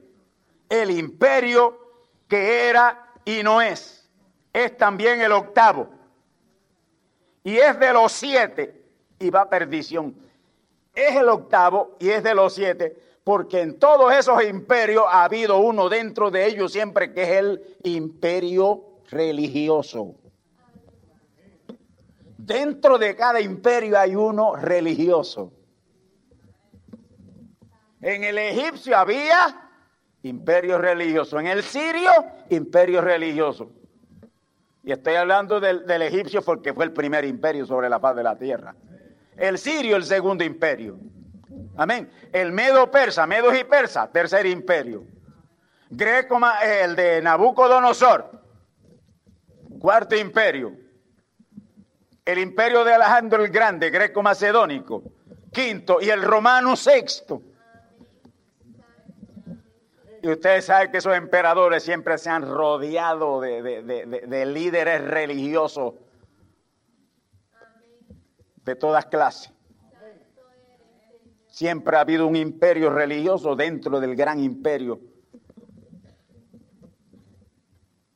El 0.68 0.90
imperio 0.90 1.78
que 2.26 2.68
era 2.68 3.12
y 3.24 3.42
no 3.42 3.62
es, 3.62 4.10
es 4.52 4.76
también 4.76 5.20
el 5.20 5.30
octavo. 5.30 5.88
Y 7.44 7.58
es 7.58 7.78
de 7.78 7.92
los 7.92 8.10
siete 8.10 8.82
y 9.20 9.30
va 9.30 9.42
a 9.42 9.48
perdición. 9.48 10.16
Es 10.94 11.14
el 11.14 11.28
octavo 11.28 11.96
y 12.00 12.10
es 12.10 12.22
de 12.22 12.34
los 12.34 12.54
siete, 12.54 12.96
porque 13.24 13.62
en 13.62 13.78
todos 13.78 14.12
esos 14.12 14.44
imperios 14.44 15.04
ha 15.08 15.24
habido 15.24 15.58
uno 15.58 15.88
dentro 15.88 16.30
de 16.30 16.46
ellos 16.46 16.70
siempre 16.70 17.12
que 17.12 17.22
es 17.22 17.30
el 17.30 17.76
imperio 17.82 18.84
religioso. 19.10 20.14
Dentro 22.36 22.98
de 22.98 23.16
cada 23.16 23.40
imperio 23.40 23.98
hay 23.98 24.14
uno 24.14 24.54
religioso. 24.54 25.50
En 28.02 28.22
el 28.22 28.36
egipcio 28.36 28.98
había 28.98 29.70
imperio 30.22 30.76
religioso. 30.76 31.40
En 31.40 31.46
el 31.46 31.62
sirio, 31.62 32.10
imperio 32.50 33.00
religioso. 33.00 33.72
Y 34.82 34.92
estoy 34.92 35.14
hablando 35.14 35.58
del, 35.60 36.02
egipcio 36.02 36.42
porque 36.42 36.74
fue 36.74 36.84
el 36.84 36.92
primer 36.92 37.24
imperio 37.24 37.64
sobre 37.64 37.88
la 37.88 37.98
faz 37.98 38.14
de 38.16 38.22
la 38.22 38.36
tierra. 38.36 38.74
El 39.38 39.56
sirio, 39.56 39.96
el 39.96 40.04
segundo 40.04 40.44
imperio. 40.44 40.98
Amén. 41.76 42.10
El 42.32 42.52
medo 42.52 42.90
persa, 42.90 43.26
medos 43.26 43.58
y 43.58 43.64
persa, 43.64 44.10
tercer 44.10 44.46
imperio. 44.46 45.04
Greco, 45.90 46.38
el 46.62 46.96
de 46.96 47.22
Nabucodonosor, 47.22 48.30
cuarto 49.78 50.16
imperio. 50.16 50.72
El 52.24 52.38
imperio 52.38 52.84
de 52.84 52.94
Alejandro 52.94 53.44
el 53.44 53.50
Grande, 53.50 53.90
greco 53.90 54.22
macedónico, 54.22 55.02
quinto. 55.52 55.98
Y 56.00 56.08
el 56.08 56.22
romano 56.22 56.74
sexto. 56.74 57.42
Y 60.22 60.28
ustedes 60.28 60.64
saben 60.64 60.90
que 60.90 60.98
esos 60.98 61.14
emperadores 61.14 61.82
siempre 61.82 62.16
se 62.16 62.30
han 62.30 62.48
rodeado 62.48 63.42
de, 63.42 64.46
líderes 64.46 65.04
religiosos 65.04 65.92
de 68.64 68.74
todas 68.74 69.04
clases. 69.04 69.53
Siempre 71.54 71.96
ha 71.96 72.00
habido 72.00 72.26
un 72.26 72.34
imperio 72.34 72.90
religioso 72.90 73.54
dentro 73.54 74.00
del 74.00 74.16
gran 74.16 74.40
imperio. 74.40 74.98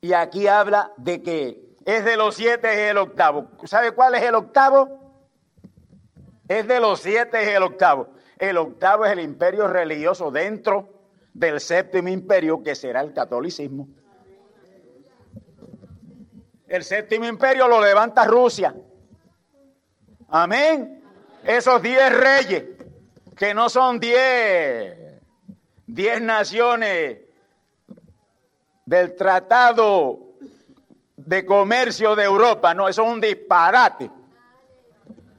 Y 0.01 0.13
aquí 0.13 0.49
habla 0.49 0.91
de 0.97 1.23
que 1.23 1.77
es 1.87 2.05
de 2.05 2.17
los 2.17 2.35
siete 2.35 2.69
es 2.73 2.91
el 2.91 2.99
octavo. 2.99 3.53
¿Sabe 3.63 3.93
cuál 3.93 4.17
es 4.17 4.25
el 4.25 4.35
octavo? 4.35 5.23
Es 6.49 6.67
de 6.67 6.81
los 6.81 6.99
siete 6.99 7.41
es 7.41 7.49
el 7.51 7.63
octavo. 7.63 8.09
El 8.41 8.57
octavo 8.57 9.05
es 9.05 9.13
el 9.13 9.21
imperio 9.21 9.69
religioso 9.69 10.33
dentro 10.33 10.89
del 11.33 11.61
séptimo 11.61 12.09
imperio 12.09 12.61
que 12.65 12.75
será 12.75 13.03
el 13.03 13.13
catolicismo. 13.13 13.87
El 16.67 16.83
séptimo 16.83 17.25
imperio 17.25 17.69
lo 17.69 17.81
levanta 17.81 18.25
Rusia. 18.25 18.75
Amén. 20.29 21.05
Esos 21.45 21.81
diez 21.81 22.13
reyes, 22.13 22.65
que 23.39 23.55
no 23.55 23.71
son 23.71 24.01
diez, 24.01 24.97
diez 25.87 26.21
naciones 26.21 27.19
del 28.85 29.15
Tratado 29.15 30.19
de 31.17 31.47
Comercio 31.47 32.17
de 32.17 32.25
Europa, 32.25 32.75
no, 32.75 32.89
eso 32.89 33.03
es 33.03 33.09
un 33.09 33.21
disparate. 33.21 34.11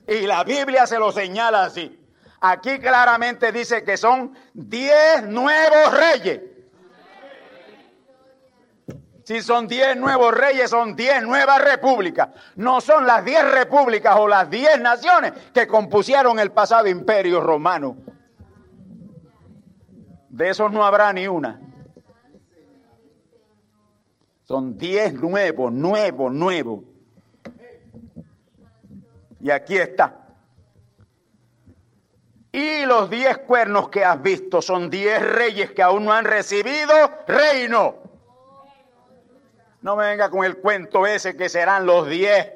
Y 0.07 0.21
la 0.21 0.43
Biblia 0.43 0.88
se 0.88 0.97
lo 0.97 1.12
señala 1.12 1.63
así. 1.63 1.99
Aquí 2.41 2.79
claramente 2.79 3.51
dice 3.51 3.83
que 3.83 3.97
son 3.97 4.33
diez 4.53 5.23
nuevos 5.23 5.91
reyes. 5.91 6.41
Si 9.29 9.43
son 9.43 9.67
diez 9.67 9.95
nuevos 9.95 10.33
reyes, 10.33 10.71
son 10.71 10.95
diez 10.95 11.21
nuevas 11.21 11.63
repúblicas. 11.63 12.29
No 12.55 12.81
son 12.81 13.05
las 13.05 13.23
diez 13.23 13.47
repúblicas 13.51 14.15
o 14.17 14.27
las 14.27 14.49
diez 14.49 14.81
naciones 14.81 15.33
que 15.53 15.67
compusieron 15.67 16.39
el 16.39 16.51
pasado 16.51 16.87
imperio 16.87 17.39
romano. 17.39 17.95
De 20.29 20.49
esos 20.49 20.71
no 20.71 20.83
habrá 20.83 21.13
ni 21.13 21.27
una. 21.27 21.61
Son 24.45 24.75
diez 24.75 25.13
nuevos, 25.13 25.71
nuevos, 25.71 26.33
nuevos. 26.33 26.79
Y 29.41 29.51
aquí 29.51 29.77
está. 29.77 30.25
Y 32.51 32.83
los 32.87 33.11
diez 33.11 33.37
cuernos 33.37 33.89
que 33.89 34.03
has 34.03 34.19
visto 34.23 34.59
son 34.59 34.89
diez 34.89 35.21
reyes 35.21 35.69
que 35.69 35.83
aún 35.83 36.05
no 36.05 36.13
han 36.13 36.25
recibido 36.25 37.11
reino. 37.27 38.08
No 39.81 39.95
me 39.95 40.05
venga 40.05 40.29
con 40.29 40.43
el 40.43 40.57
cuento 40.57 41.07
ese 41.07 41.37
que 41.37 41.47
serán 41.47 41.85
los 41.85 42.07
diez 42.07 42.51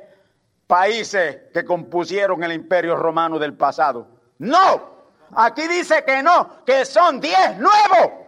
países 0.68 1.38
que 1.54 1.64
compusieron 1.64 2.44
el 2.44 2.52
imperio 2.52 2.96
romano 2.96 3.40
del 3.40 3.54
pasado. 3.54 4.08
No, 4.40 5.06
aquí 5.36 5.68
dice 5.68 6.04
que 6.04 6.22
no, 6.22 6.66
que 6.66 6.84
son 6.84 7.22
diez 7.22 7.58
nuevos. 7.58 8.24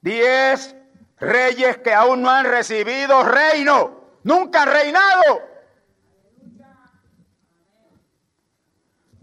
Diez 0.00 0.76
reyes 1.18 1.78
que 1.78 1.92
aún 1.92 2.22
no 2.22 2.30
han 2.30 2.46
recibido 2.46 3.24
reino, 3.24 4.00
nunca 4.22 4.62
han 4.62 4.68
reinado. 4.68 5.47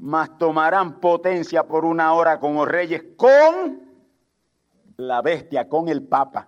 Mas 0.06 0.38
tomarán 0.38 1.00
potencia 1.00 1.64
por 1.64 1.84
una 1.84 2.14
hora 2.14 2.40
como 2.40 2.64
reyes 2.64 3.04
con 3.18 3.82
la 4.98 5.24
bestia, 5.24 5.68
con 5.68 5.90
el 5.90 6.04
papa. 6.04 6.48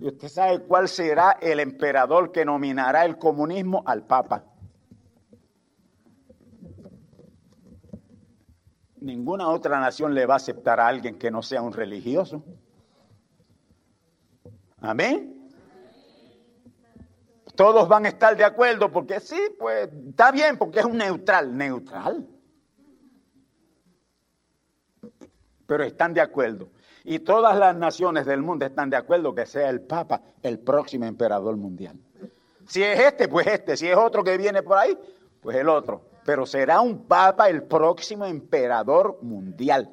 ¿Y 0.00 0.08
usted 0.08 0.26
sabe 0.26 0.58
cuál 0.64 0.88
será 0.88 1.38
el 1.40 1.60
emperador 1.60 2.32
que 2.32 2.44
nominará 2.44 3.04
el 3.04 3.16
comunismo 3.16 3.84
al 3.86 4.02
papa? 4.02 4.44
Ninguna 9.02 9.50
otra 9.50 9.78
nación 9.78 10.12
le 10.12 10.26
va 10.26 10.34
a 10.34 10.38
aceptar 10.38 10.80
a 10.80 10.88
alguien 10.88 11.16
que 11.16 11.30
no 11.30 11.42
sea 11.42 11.62
un 11.62 11.72
religioso. 11.72 12.42
Amén. 14.80 15.48
Todos 17.54 17.86
van 17.86 18.06
a 18.06 18.08
estar 18.08 18.36
de 18.36 18.42
acuerdo 18.42 18.90
porque 18.90 19.20
sí, 19.20 19.38
pues 19.60 19.88
está 20.08 20.32
bien, 20.32 20.58
porque 20.58 20.80
es 20.80 20.84
un 20.84 20.98
neutral, 20.98 21.56
neutral. 21.56 22.26
Pero 25.68 25.84
están 25.84 26.14
de 26.14 26.22
acuerdo. 26.22 26.70
Y 27.04 27.18
todas 27.18 27.58
las 27.58 27.76
naciones 27.76 28.24
del 28.24 28.40
mundo 28.40 28.64
están 28.64 28.88
de 28.88 28.96
acuerdo 28.96 29.34
que 29.34 29.44
sea 29.44 29.68
el 29.68 29.82
Papa 29.82 30.22
el 30.42 30.58
próximo 30.58 31.04
emperador 31.04 31.58
mundial. 31.58 31.94
Si 32.66 32.82
es 32.82 32.98
este, 32.98 33.28
pues 33.28 33.46
este. 33.46 33.76
Si 33.76 33.86
es 33.86 33.96
otro 33.96 34.24
que 34.24 34.38
viene 34.38 34.62
por 34.62 34.78
ahí, 34.78 34.96
pues 35.42 35.58
el 35.58 35.68
otro. 35.68 36.00
Pero 36.24 36.46
será 36.46 36.80
un 36.80 37.04
Papa 37.04 37.50
el 37.50 37.64
próximo 37.64 38.24
emperador 38.24 39.18
mundial. 39.20 39.90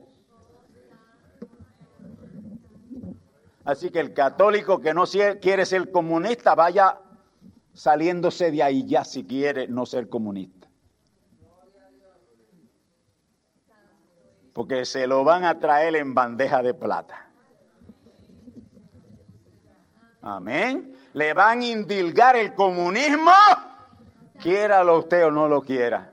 Así 3.66 3.90
que 3.90 4.00
el 4.00 4.14
católico 4.14 4.80
que 4.80 4.94
no 4.94 5.04
quiere 5.42 5.66
ser 5.66 5.92
comunista 5.92 6.56
vaya 6.56 7.00
saliéndose 7.74 8.50
de 8.50 8.64
ahí 8.64 8.86
ya 8.88 9.04
si 9.04 9.26
quiere 9.26 9.68
no 9.68 9.86
ser 9.86 10.08
comunista. 10.08 10.55
Porque 14.56 14.86
se 14.86 15.06
lo 15.06 15.26
van 15.26 15.44
a 15.44 15.60
traer 15.60 15.98
en 15.98 16.14
bandeja 16.14 16.64
de 16.64 16.74
plata. 16.74 17.28
Amén. 20.22 20.96
Le 21.12 21.34
van 21.34 21.60
a 21.60 21.66
indilgar 21.66 22.38
el 22.38 22.54
comunismo, 22.54 23.34
quiéralo 24.42 25.00
usted 25.00 25.26
o 25.26 25.32
no 25.32 25.50
lo 25.50 25.62
quiera. 25.62 26.10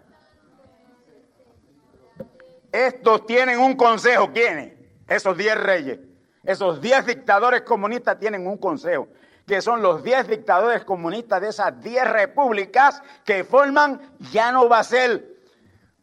Estos 2.72 3.26
tienen 3.26 3.60
un 3.60 3.76
consejo, 3.76 4.32
¿quiénes? 4.32 4.72
Esos 5.06 5.38
diez 5.38 5.56
reyes. 5.56 6.00
Esos 6.42 6.80
diez 6.80 7.06
dictadores 7.06 7.62
comunistas 7.62 8.18
tienen 8.18 8.44
un 8.48 8.58
consejo, 8.58 9.06
que 9.46 9.62
son 9.62 9.82
los 9.82 10.02
diez 10.02 10.26
dictadores 10.26 10.84
comunistas 10.84 11.40
de 11.40 11.50
esas 11.50 11.80
diez 11.80 12.10
repúblicas 12.10 13.04
que 13.24 13.44
forman, 13.44 14.00
ya 14.32 14.50
no 14.50 14.68
va 14.68 14.80
a 14.80 14.84
ser, 14.84 15.31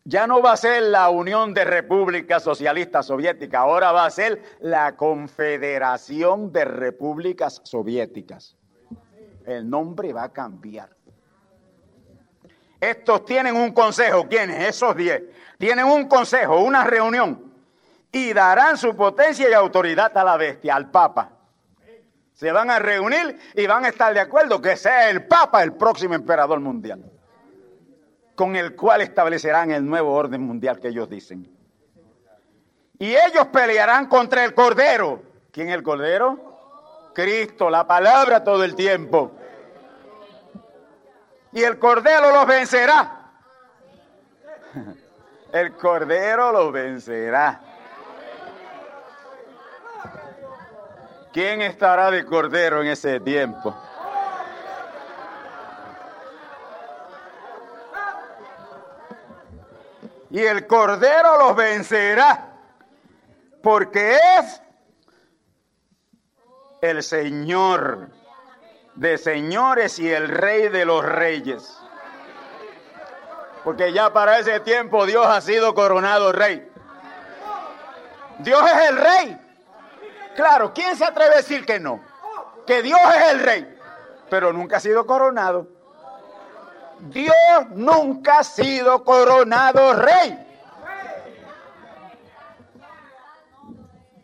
ya 0.09 0.25
no 0.25 0.41
va 0.41 0.53
a 0.53 0.57
ser 0.57 0.81
la 0.81 1.09
Unión 1.09 1.53
de 1.53 1.63
Repúblicas 1.63 2.41
Socialistas 2.41 3.05
Soviéticas, 3.05 3.61
ahora 3.61 3.91
va 3.91 4.05
a 4.05 4.09
ser 4.09 4.41
la 4.59 4.95
Confederación 4.95 6.51
de 6.51 6.65
Repúblicas 6.65 7.61
Soviéticas. 7.63 8.57
El 9.45 9.69
nombre 9.69 10.11
va 10.11 10.23
a 10.23 10.33
cambiar. 10.33 10.89
Estos 12.79 13.23
tienen 13.25 13.55
un 13.55 13.71
consejo, 13.71 14.27
¿quiénes? 14.27 14.69
Esos 14.69 14.95
diez. 14.95 15.21
Tienen 15.59 15.85
un 15.85 16.07
consejo, 16.07 16.59
una 16.59 16.83
reunión 16.83 17.53
y 18.11 18.33
darán 18.33 18.77
su 18.77 18.95
potencia 18.95 19.47
y 19.47 19.53
autoridad 19.53 20.17
a 20.17 20.23
la 20.23 20.37
bestia, 20.37 20.75
al 20.75 20.89
Papa. 20.89 21.33
Se 22.33 22.51
van 22.51 22.71
a 22.71 22.79
reunir 22.79 23.37
y 23.53 23.67
van 23.67 23.85
a 23.85 23.89
estar 23.89 24.11
de 24.13 24.21
acuerdo 24.21 24.59
que 24.59 24.75
sea 24.75 25.09
el 25.11 25.27
Papa 25.27 25.61
el 25.61 25.73
próximo 25.73 26.15
emperador 26.15 26.59
mundial, 26.61 27.03
con 28.39 28.55
el 28.55 28.73
cual 28.73 29.01
establecerán 29.01 29.69
el 29.71 29.85
nuevo 29.85 30.13
orden 30.13 30.39
mundial 30.39 30.79
que 30.79 30.87
ellos 30.87 31.09
dicen. 31.09 31.45
Y 32.97 33.07
ellos 33.13 33.47
pelearán 33.51 34.07
contra 34.07 34.45
el 34.45 34.53
Cordero. 34.53 35.21
¿Quién 35.51 35.67
es 35.67 35.75
el 35.75 35.83
Cordero? 35.83 37.11
Cristo, 37.13 37.69
la 37.69 37.85
palabra 37.85 38.41
todo 38.41 38.63
el 38.63 38.75
tiempo. 38.75 39.33
Y 41.51 41.63
el 41.63 41.77
Cordero 41.79 42.31
los 42.31 42.47
vencerá. 42.47 43.33
El 45.51 45.73
Cordero 45.73 46.53
los 46.53 46.71
vencerá. 46.71 47.59
¿Quién 51.33 51.61
estará 51.61 52.09
de 52.09 52.23
cordero 52.23 52.81
en 52.83 52.87
ese 52.87 53.19
tiempo? 53.19 53.75
Y 60.31 60.39
el 60.39 60.67
cordero 60.67 61.37
los 61.37 61.55
vencerá, 61.55 62.53
porque 63.63 64.17
es 64.39 64.61
el 66.81 67.03
Señor 67.03 68.09
de 68.95 69.17
señores 69.17 69.97
y 69.97 70.11
el 70.11 70.27
Rey 70.27 70.67
de 70.67 70.85
los 70.85 71.03
reyes. 71.03 71.79
Porque 73.63 73.93
ya 73.93 74.11
para 74.11 74.39
ese 74.39 74.59
tiempo 74.59 75.05
Dios 75.05 75.25
ha 75.25 75.41
sido 75.41 75.73
coronado 75.73 76.31
rey. 76.31 76.69
Dios 78.39 78.61
es 78.71 78.89
el 78.89 78.97
rey. 78.97 79.41
Claro, 80.35 80.73
¿quién 80.73 80.95
se 80.95 81.03
atreve 81.03 81.33
a 81.33 81.37
decir 81.37 81.65
que 81.65 81.79
no? 81.79 82.01
Que 82.65 82.81
Dios 82.81 82.99
es 83.17 83.31
el 83.31 83.39
rey, 83.39 83.77
pero 84.29 84.53
nunca 84.53 84.77
ha 84.77 84.79
sido 84.79 85.05
coronado. 85.05 85.67
Dios 87.01 87.69
nunca 87.71 88.39
ha 88.39 88.43
sido 88.43 89.03
coronado 89.03 89.93
rey. 89.93 90.45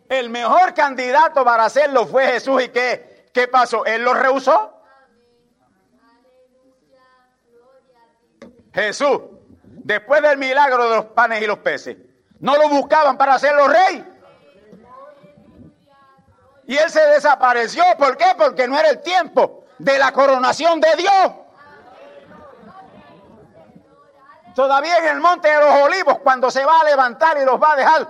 El 0.10 0.30
mejor 0.30 0.74
candidato 0.74 1.44
para 1.44 1.66
hacerlo 1.66 2.06
fue 2.06 2.28
Jesús. 2.28 2.64
¿Y 2.64 2.70
qué, 2.70 3.30
qué 3.34 3.48
pasó? 3.48 3.86
¿Él 3.86 4.04
lo 4.04 4.14
rehusó? 4.14 4.72
Jesús, 8.74 9.22
después 9.64 10.22
del 10.22 10.38
milagro 10.38 10.90
de 10.90 10.96
los 10.98 11.06
panes 11.06 11.42
y 11.42 11.48
los 11.48 11.60
peces, 11.60 11.98
¿no 12.40 12.58
lo 12.58 12.70
buscaban 12.70 13.18
para 13.18 13.36
hacerlo 13.36 13.68
rey? 13.68 14.06
Y 16.68 16.76
él 16.76 16.90
se 16.90 17.02
desapareció. 17.08 17.84
¿Por 17.98 18.18
qué? 18.18 18.26
Porque 18.38 18.68
no 18.68 18.78
era 18.78 18.90
el 18.90 19.02
tiempo 19.02 19.66
de 19.78 19.98
la 19.98 20.12
coronación 20.12 20.82
de 20.82 20.96
Dios. 20.98 21.32
Todavía 24.56 25.00
en 25.00 25.16
el 25.16 25.22
monte 25.22 25.50
de 25.50 25.60
los 25.60 25.76
olivos, 25.84 26.20
cuando 26.20 26.50
se 26.50 26.64
va 26.66 26.80
a 26.80 26.86
levantar 26.86 27.38
y 27.42 27.46
los 27.46 27.62
va 27.62 27.74
a 27.74 27.76
dejar, 27.76 28.08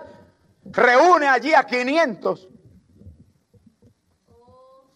reúne 0.66 1.28
allí 1.28 1.56
a 1.56 1.64
500. 1.64 2.50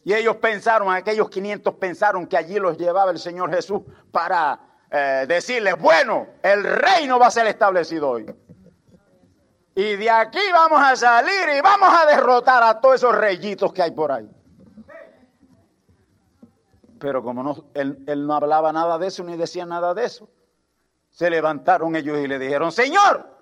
Y 0.04 0.14
ellos 0.14 0.36
pensaron, 0.38 0.94
aquellos 0.94 1.30
500 1.30 1.74
pensaron 1.76 2.28
que 2.28 2.38
allí 2.38 2.60
los 2.60 2.78
llevaba 2.78 3.10
el 3.10 3.18
Señor 3.18 3.50
Jesús 3.50 3.82
para 4.12 4.60
eh, 4.92 5.26
decirles, 5.28 5.76
bueno, 5.80 6.28
el 6.44 6.64
reino 6.64 7.18
va 7.18 7.28
a 7.28 7.32
ser 7.32 7.48
establecido 7.48 8.10
hoy. 8.10 8.32
Y 9.74 9.96
de 9.96 10.10
aquí 10.10 10.40
vamos 10.54 10.82
a 10.82 10.96
salir 10.96 11.50
y 11.58 11.62
vamos 11.62 11.90
a 11.92 12.06
derrotar 12.06 12.62
a 12.62 12.80
todos 12.80 12.96
esos 12.96 13.16
reyitos 13.16 13.74
que 13.74 13.82
hay 13.82 13.92
por 13.92 14.12
ahí. 14.12 14.30
Pero 17.00 17.24
como 17.24 17.42
no, 17.42 17.66
él, 17.74 18.04
él 18.06 18.28
no 18.28 18.36
hablaba 18.36 18.72
nada 18.72 19.00
de 19.00 19.08
eso 19.08 19.24
ni 19.24 19.36
decía 19.36 19.66
nada 19.66 19.94
de 19.94 20.06
eso, 20.06 20.30
se 21.12 21.30
levantaron 21.30 21.96
ellos 21.96 22.20
y 22.20 22.28
le 22.28 22.40
dijeron, 22.40 22.72
Señor, 22.72 23.40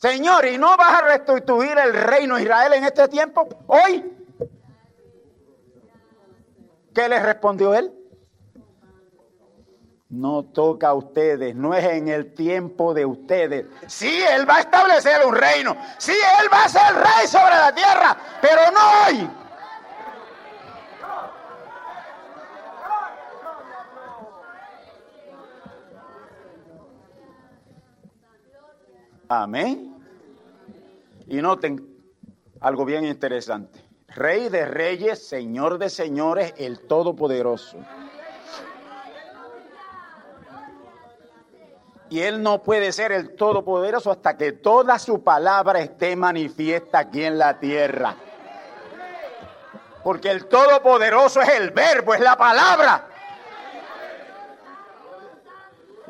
Señor, 0.00 0.46
¿y 0.46 0.56
no 0.56 0.76
vas 0.78 1.02
a 1.02 1.02
restituir 1.02 1.76
el 1.76 1.92
reino 1.92 2.36
de 2.36 2.42
Israel 2.42 2.72
en 2.72 2.84
este 2.84 3.06
tiempo? 3.08 3.46
Hoy. 3.66 4.16
¿Qué 6.94 7.08
le 7.08 7.20
respondió 7.20 7.74
él? 7.74 7.92
No 10.08 10.42
toca 10.42 10.88
a 10.88 10.94
ustedes, 10.94 11.54
no 11.54 11.74
es 11.74 11.84
en 11.84 12.08
el 12.08 12.34
tiempo 12.34 12.94
de 12.94 13.06
ustedes. 13.06 13.66
Sí, 13.86 14.22
Él 14.28 14.48
va 14.48 14.56
a 14.56 14.60
establecer 14.60 15.24
un 15.24 15.36
reino. 15.36 15.76
Sí, 15.98 16.12
Él 16.42 16.48
va 16.52 16.64
a 16.64 16.68
ser 16.68 16.94
rey 16.94 17.28
sobre 17.28 17.54
la 17.54 17.72
tierra, 17.72 18.16
pero 18.40 18.60
no 18.72 18.80
hoy. 19.06 19.30
Amén. 29.32 29.94
Y 31.28 31.40
noten 31.40 31.86
algo 32.60 32.84
bien 32.84 33.04
interesante. 33.04 33.80
Rey 34.08 34.48
de 34.48 34.64
reyes, 34.64 35.24
Señor 35.24 35.78
de 35.78 35.88
señores, 35.88 36.52
el 36.58 36.80
Todopoderoso. 36.80 37.78
Y 42.08 42.22
Él 42.22 42.42
no 42.42 42.60
puede 42.64 42.90
ser 42.90 43.12
el 43.12 43.36
Todopoderoso 43.36 44.10
hasta 44.10 44.36
que 44.36 44.50
toda 44.50 44.98
su 44.98 45.22
palabra 45.22 45.78
esté 45.78 46.16
manifiesta 46.16 46.98
aquí 46.98 47.22
en 47.22 47.38
la 47.38 47.60
tierra. 47.60 48.16
Porque 50.02 50.32
el 50.32 50.46
Todopoderoso 50.46 51.40
es 51.40 51.50
el 51.50 51.70
verbo, 51.70 52.14
es 52.14 52.20
la 52.20 52.36
palabra. 52.36 53.09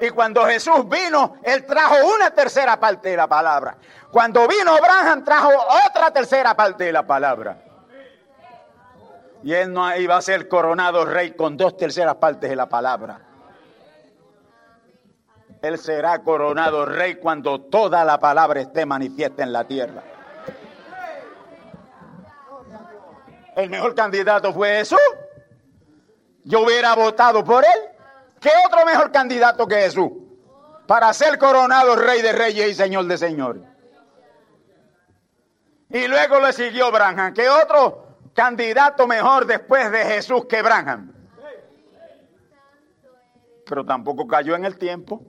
Y 0.00 0.10
cuando 0.10 0.46
Jesús 0.46 0.88
vino, 0.88 1.36
Él 1.42 1.66
trajo 1.66 1.94
una 2.16 2.30
tercera 2.30 2.80
parte 2.80 3.10
de 3.10 3.16
la 3.16 3.26
palabra. 3.26 3.76
Cuando 4.10 4.48
vino 4.48 4.74
Abraham, 4.74 5.24
trajo 5.24 5.50
otra 5.86 6.10
tercera 6.10 6.54
parte 6.54 6.84
de 6.84 6.92
la 6.92 7.06
palabra. 7.06 7.62
Y 9.42 9.52
Él 9.52 9.72
no 9.72 9.94
iba 9.96 10.16
a 10.16 10.22
ser 10.22 10.48
coronado 10.48 11.04
rey 11.04 11.32
con 11.32 11.56
dos 11.56 11.76
terceras 11.76 12.16
partes 12.16 12.48
de 12.48 12.56
la 12.56 12.66
palabra. 12.66 13.20
Él 15.60 15.78
será 15.78 16.20
coronado 16.20 16.86
rey 16.86 17.16
cuando 17.16 17.60
toda 17.60 18.02
la 18.04 18.18
palabra 18.18 18.60
esté 18.60 18.86
manifiesta 18.86 19.42
en 19.42 19.52
la 19.52 19.64
tierra. 19.64 20.02
El 23.56 23.68
mejor 23.68 23.94
candidato 23.94 24.54
fue 24.54 24.78
Jesús. 24.78 24.98
Yo 26.44 26.62
hubiera 26.62 26.94
votado 26.94 27.44
por 27.44 27.62
él. 27.64 27.89
¿Qué 28.40 28.50
otro 28.66 28.84
mejor 28.86 29.12
candidato 29.12 29.66
que 29.66 29.76
Jesús? 29.76 30.10
Para 30.86 31.12
ser 31.12 31.38
coronado 31.38 31.94
rey 31.96 32.22
de 32.22 32.32
reyes 32.32 32.70
y 32.70 32.74
señor 32.74 33.04
de 33.06 33.18
señores. 33.18 33.62
Y 35.90 36.06
luego 36.08 36.40
le 36.40 36.52
siguió 36.52 36.90
Branham. 36.90 37.34
¿Qué 37.34 37.48
otro 37.48 38.16
candidato 38.34 39.06
mejor 39.06 39.46
después 39.46 39.90
de 39.90 40.04
Jesús 40.04 40.46
que 40.46 40.62
Branham? 40.62 41.12
Pero 43.66 43.84
tampoco 43.84 44.26
cayó 44.26 44.56
en 44.56 44.64
el 44.64 44.78
tiempo. 44.78 45.22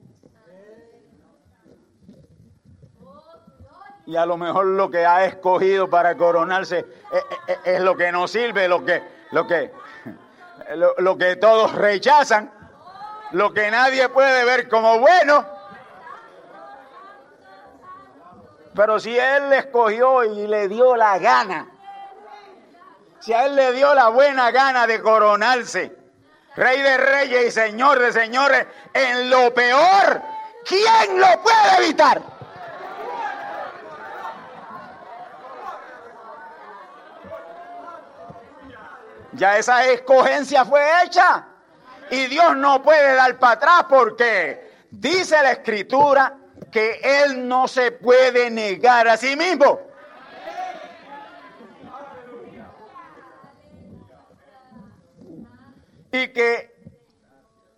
y 4.12 4.18
a 4.18 4.26
lo 4.26 4.36
mejor 4.36 4.66
lo 4.66 4.92
que 4.92 5.06
ha 5.06 5.24
escogido 5.24 5.90
para 5.90 6.18
coronarse 6.18 6.86
es, 7.64 7.82
lo 7.82 7.96
que 7.96 8.12
no 8.12 8.28
sirve, 8.28 8.68
lo 8.68 8.84
que, 8.84 9.02
lo 9.32 9.48
que, 9.48 9.72
lo, 10.98 11.18
que 11.18 11.38
todos 11.38 11.74
rechazan, 11.76 12.52
lo 13.34 13.54
que 13.54 13.72
nadie 13.72 14.10
puede 14.10 14.44
ver 14.44 14.68
como 14.70 15.00
bueno. 15.00 15.46
Pero 18.76 19.00
si 19.00 19.18
él 19.18 19.50
le 19.50 19.58
escogió 19.60 20.24
y 20.24 20.48
le 20.48 20.68
dio 20.68 20.96
la 20.96 21.18
gana, 21.20 21.68
si 23.20 23.34
a 23.34 23.46
él 23.46 23.56
le 23.56 23.74
dio 23.74 23.94
la 23.94 24.08
buena 24.08 24.52
gana 24.52 24.88
de 24.88 25.02
coronarse, 25.02 25.96
rey 26.56 26.82
de 26.82 26.98
reyes 26.98 27.48
y 27.48 27.52
señor 27.52 28.00
de 28.00 28.14
señores, 28.14 28.66
en 28.94 29.30
lo 29.30 29.54
peor, 29.54 30.22
¿quién 30.66 31.20
lo 31.20 31.42
puede 31.42 31.86
evitar? 31.86 32.22
Ya 39.34 39.58
esa 39.58 39.86
escogencia 39.86 40.66
fue 40.66 40.82
hecha. 41.04 41.51
Y 42.12 42.28
Dios 42.28 42.58
no 42.58 42.84
puede 42.84 43.16
dar 43.16 43.40
para 43.40 43.54
atrás 43.54 43.86
porque 43.88 44.70
dice 44.92 45.42
la 45.42 45.54
escritura 45.54 46.38
que 46.70 47.00
Él 47.04 47.48
no 47.48 47.70
se 47.70 47.92
puede 47.94 48.52
negar 48.52 49.08
a 49.08 49.16
sí 49.16 49.38
mismo. 49.38 49.80
Y 56.12 56.28
que 56.34 56.76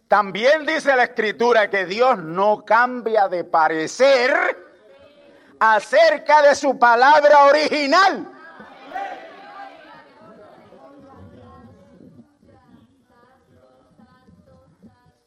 también 0.07 0.65
dice 0.65 0.95
la 0.95 1.03
escritura 1.03 1.69
que 1.69 1.85
Dios 1.85 2.17
no 2.17 2.65
cambia 2.65 3.27
de 3.27 3.43
parecer 3.43 4.33
acerca 5.59 6.41
de 6.41 6.55
su 6.55 6.79
palabra 6.79 7.45
original. 7.45 8.32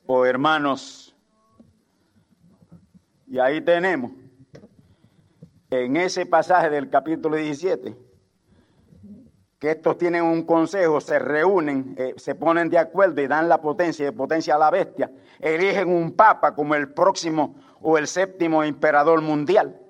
O 0.06 0.24
hermanos. 0.24 1.14
Y 3.26 3.38
ahí 3.38 3.60
tenemos, 3.60 4.12
en 5.70 5.96
ese 5.96 6.26
pasaje 6.26 6.70
del 6.70 6.88
capítulo 6.88 7.36
17, 7.36 7.96
que 9.58 9.70
estos 9.70 9.98
tienen 9.98 10.22
un 10.22 10.44
consejo, 10.44 11.00
se 11.00 11.18
reúnen, 11.18 11.94
eh, 11.98 12.14
se 12.16 12.34
ponen 12.34 12.68
de 12.68 12.78
acuerdo 12.78 13.20
y 13.20 13.26
dan 13.26 13.48
la 13.48 13.60
potencia, 13.60 14.04
de 14.04 14.12
potencia 14.12 14.54
a 14.54 14.58
la 14.58 14.70
bestia, 14.70 15.10
eligen 15.40 15.88
un 15.88 16.12
papa 16.12 16.54
como 16.54 16.74
el 16.74 16.92
próximo 16.92 17.56
o 17.80 17.98
el 17.98 18.06
séptimo 18.06 18.62
emperador 18.62 19.22
mundial. 19.22 19.80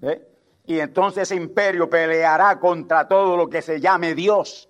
¿Eh? 0.00 0.28
Y 0.64 0.78
entonces 0.80 1.24
ese 1.24 1.36
imperio 1.36 1.88
peleará 1.90 2.58
contra 2.58 3.06
todo 3.06 3.36
lo 3.36 3.48
que 3.48 3.62
se 3.62 3.80
llame 3.80 4.14
Dios, 4.14 4.68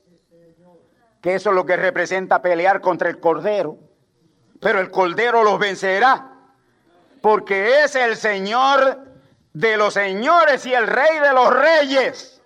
que 1.21 1.35
eso 1.35 1.51
es 1.51 1.57
lo 1.57 1.65
que 1.65 1.77
representa 1.77 2.43
pelear 2.43 2.81
contra 2.81 3.09
el 3.09 3.21
Cordero 3.21 3.92
pero 4.63 4.79
el 4.79 4.93
Cordero 4.93 5.43
los 5.43 5.59
vencerá, 5.59 6.37
porque 7.21 7.83
es 7.83 7.97
el 7.97 8.17
Señor 8.17 9.09
de 9.53 9.77
los 9.77 9.93
señores 9.93 10.65
y 10.65 10.73
el 10.73 10.87
Rey 10.87 11.19
de 11.19 11.33
los 11.33 11.53
reyes. 11.53 12.41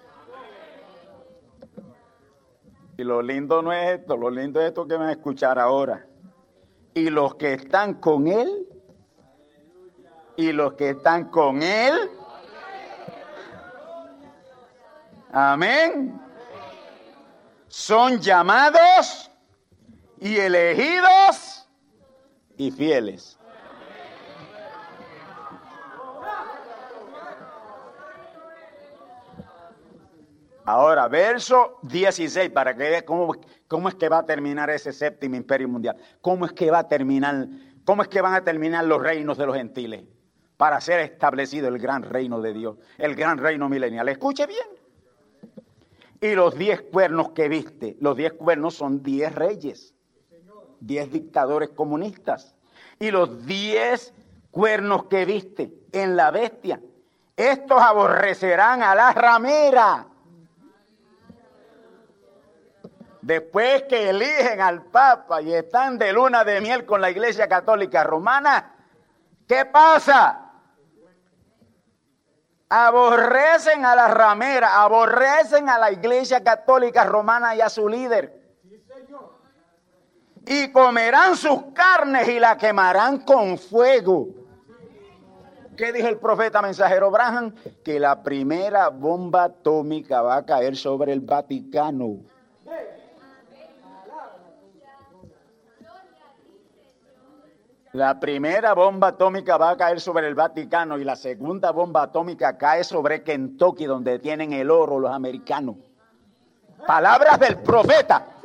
Y 2.97 3.05
lo 3.05 3.21
lindo 3.21 3.61
no 3.61 3.71
es 3.71 4.01
esto, 4.01 4.17
lo 4.17 4.31
lindo 4.31 4.63
es 4.63 4.69
esto 4.69 4.89
que 4.89 4.95
van 4.97 5.09
a 5.09 5.13
escuchar 5.13 5.59
ahora. 5.59 6.07
Y 6.95 7.11
los 7.11 7.35
que 7.35 7.53
están 7.53 8.01
con 8.01 8.29
Él, 8.29 8.67
y 10.37 10.53
los 10.53 10.73
que 10.73 10.91
están 10.91 11.27
con 11.27 11.63
Él, 11.63 12.11
amén, 15.33 16.19
son 17.69 18.19
llamados 18.21 19.31
y 20.19 20.39
elegidos 20.39 21.56
y 22.57 22.71
fieles. 22.71 23.39
Ahora, 30.65 31.07
verso 31.07 31.79
16, 31.83 32.51
para 32.51 32.75
que 32.75 32.83
vean 32.83 33.05
cómo, 33.05 33.37
cómo 33.69 33.89
es 33.89 33.95
que 33.95 34.09
va 34.09 34.19
a 34.19 34.27
terminar 34.27 34.69
ese 34.69 34.93
séptimo 34.93 35.37
imperio 35.37 35.69
mundial. 35.69 35.97
Cómo 36.21 36.45
es 36.45 36.53
que 36.53 36.73
va 36.73 36.81
a 36.81 36.89
terminar, 36.89 37.47
cómo 37.85 38.03
es 38.03 38.09
que 38.09 38.21
van 38.21 38.35
a 38.35 38.43
terminar 38.43 38.85
los 38.85 39.01
reinos 39.01 39.39
de 39.39 39.47
los 39.47 39.57
gentiles 39.57 40.05
para 40.57 40.81
ser 40.81 41.01
establecido 41.01 41.69
el 41.69 41.79
gran 41.79 42.03
reino 42.03 42.41
de 42.41 42.53
Dios, 42.53 42.79
el 42.99 43.15
gran 43.15 43.39
reino 43.39 43.69
milenial. 43.69 44.09
Escuche 44.09 44.47
bien. 44.47 44.67
Y 46.21 46.35
los 46.35 46.59
diez 46.59 46.81
cuernos 46.81 47.31
que 47.31 47.49
viste, 47.49 47.97
los 48.01 48.17
diez 48.17 48.33
cuernos 48.33 48.75
son 48.75 49.05
diez 49.05 49.33
reyes 49.35 49.96
diez 50.81 51.11
dictadores 51.11 51.71
comunistas 51.71 52.55
y 52.99 53.11
los 53.11 53.47
diez 53.47 54.15
cuernos 54.51 55.05
que 55.05 55.25
viste 55.25 55.73
en 55.93 56.17
la 56.17 56.31
bestia. 56.31 56.81
Estos 57.37 57.81
aborrecerán 57.83 58.83
a 58.83 58.95
la 58.95 59.13
ramera. 59.13 60.07
Después 63.21 63.83
que 63.85 64.11
eligen 64.11 64.61
al 64.61 64.85
Papa 64.85 65.43
y 65.43 65.53
están 65.53 65.99
de 65.99 66.13
luna 66.13 66.45
de 66.45 66.61
miel 66.61 66.87
con 66.87 67.01
la 67.01 67.11
Iglesia 67.11 67.49
Católica 67.49 68.05
Romana, 68.05 68.75
¿qué 69.49 69.65
pasa? 69.65 70.43
Aborrecen 72.69 73.85
a 73.85 73.95
la 73.97 74.09
ramera, 74.09 74.81
aborrecen 74.81 75.69
a 75.69 75.79
la 75.79 75.91
Iglesia 75.91 76.43
Católica 76.43 77.05
Romana 77.05 77.55
y 77.55 77.61
a 77.61 77.69
su 77.69 77.89
líder 77.89 78.36
y 80.47 80.71
comerán 80.71 81.37
sus 81.37 81.61
carnes 81.75 82.29
y 82.29 82.39
la 82.39 82.57
quemarán 82.57 83.19
con 83.19 83.59
fuego. 83.59 84.29
¿Qué 85.77 85.93
dijo 85.93 86.09
el 86.09 86.19
profeta 86.19 86.63
mensajero 86.63 87.09
Abraham? 87.09 87.55
Que 87.85 88.01
la 88.01 88.23
primera 88.23 88.89
bomba 88.89 89.45
atómica 89.45 90.23
va 90.23 90.37
a 90.37 90.47
caer 90.47 90.77
sobre 90.77 91.13
el 91.13 91.21
Vaticano. 91.21 92.21
La 97.93 98.21
primera 98.21 98.75
bomba 98.75 99.09
atómica 99.09 99.57
va 99.57 99.71
a 99.71 99.77
caer 99.77 100.01
sobre 100.01 100.29
el 100.29 100.35
Vaticano 100.35 100.99
y 100.99 101.05
la 101.05 101.17
segunda 101.17 101.73
bomba 101.73 102.03
atómica 102.03 102.57
cae 102.57 102.85
sobre 102.85 103.23
Kentucky, 103.23 103.87
donde 103.87 104.19
tienen 104.19 104.53
el 104.53 104.71
oro 104.71 104.99
los 104.99 105.11
americanos. 105.11 105.77
Palabras 106.87 107.39
del 107.41 107.57
profeta. 107.59 108.36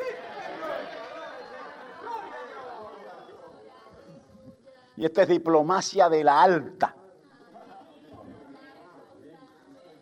Y 5.01 5.05
esta 5.05 5.23
es 5.23 5.29
diplomacia 5.29 6.07
de 6.09 6.23
la 6.23 6.43
alta. 6.43 6.95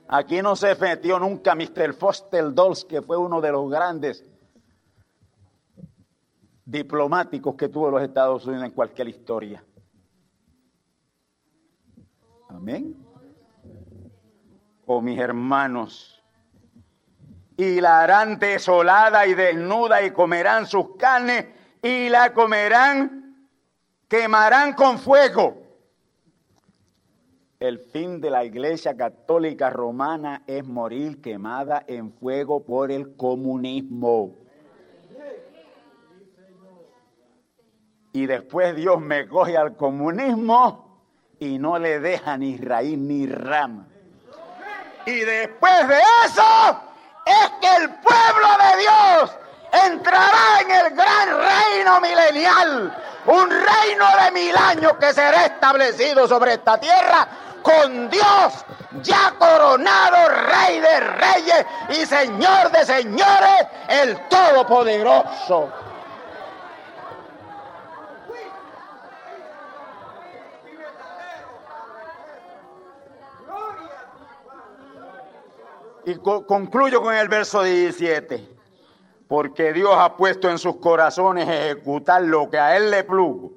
Aquí 0.09 0.41
no 0.41 0.57
se 0.57 0.75
metió 0.75 1.17
nunca 1.17 1.55
Mr. 1.55 1.93
Foster 1.93 2.53
Dulles, 2.53 2.83
que 2.83 3.01
fue 3.01 3.15
uno 3.15 3.39
de 3.39 3.49
los 3.49 3.71
grandes 3.71 4.25
diplomáticos 6.65 7.55
que 7.55 7.69
tuvo 7.69 7.89
los 7.89 8.03
Estados 8.03 8.45
Unidos 8.45 8.65
en 8.65 8.71
cualquier 8.71 9.07
historia. 9.07 9.63
Amén. 12.49 13.01
Oh, 14.85 14.99
mis 14.99 15.17
hermanos, 15.17 16.21
y 17.55 17.79
la 17.79 18.01
harán 18.01 18.37
desolada 18.37 19.25
y 19.27 19.33
desnuda 19.33 20.03
y 20.03 20.11
comerán 20.11 20.67
sus 20.67 20.97
carnes 20.97 21.45
y 21.81 22.09
la 22.09 22.33
comerán, 22.33 23.18
quemarán 24.09 24.73
con 24.73 24.97
fuego. 24.97 25.55
El 27.59 27.79
fin 27.79 28.19
de 28.19 28.29
la 28.29 28.43
Iglesia 28.43 28.97
Católica 28.97 29.69
Romana 29.69 30.43
es 30.47 30.65
morir 30.65 31.21
quemada 31.21 31.83
en 31.87 32.11
fuego 32.11 32.63
por 32.65 32.91
el 32.91 33.15
comunismo. 33.15 34.35
Y 38.11 38.25
después 38.25 38.75
Dios 38.75 38.99
me 38.99 39.27
coge 39.27 39.55
al 39.55 39.75
comunismo 39.75 41.03
y 41.37 41.59
no 41.59 41.77
le 41.77 41.99
deja 41.99 42.37
ni 42.37 42.57
raíz 42.57 42.97
ni 42.97 43.27
rama. 43.27 43.87
Y 45.05 45.19
después 45.19 45.87
de 45.87 45.97
eso 46.25 46.81
es 47.25 47.49
que 47.61 47.83
el 47.83 47.89
pueblo 47.89 48.47
de 48.57 48.81
Dios 48.81 49.38
entrará 49.71 50.61
en 50.61 50.71
el 50.71 50.95
gran 50.95 51.29
reino 51.37 52.01
milenial, 52.01 52.97
un 53.25 53.49
reino 53.49 54.05
de 54.23 54.31
mil 54.31 54.55
años 54.57 54.93
que 54.99 55.13
será 55.13 55.45
establecido 55.45 56.27
sobre 56.27 56.53
esta 56.53 56.77
tierra 56.77 57.27
con 57.61 58.09
Dios 58.09 58.65
ya 59.03 59.33
coronado 59.37 60.17
Rey 60.29 60.79
de 60.79 60.99
Reyes 60.99 61.65
y 61.89 62.05
Señor 62.05 62.71
de 62.71 62.85
Señores, 62.85 63.67
el 63.87 64.27
Todopoderoso. 64.27 65.69
Y 76.05 76.15
concluyo 76.15 77.03
con 77.03 77.13
el 77.13 77.27
verso 77.27 77.61
17. 77.61 78.58
Porque 79.29 79.71
Dios 79.71 79.93
ha 79.95 80.17
puesto 80.17 80.49
en 80.49 80.57
sus 80.57 80.77
corazones 80.77 81.47
ejecutar 81.47 82.23
lo 82.23 82.49
que 82.49 82.59
a 82.59 82.75
Él 82.75 82.91
le 82.91 83.05
plugo, 83.05 83.53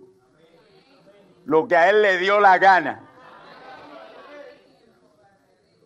lo 1.47 1.67
que 1.67 1.75
a 1.75 1.91
Él 1.91 2.03
le 2.03 2.19
dio 2.19 2.39
la 2.39 2.59
gana 2.59 3.09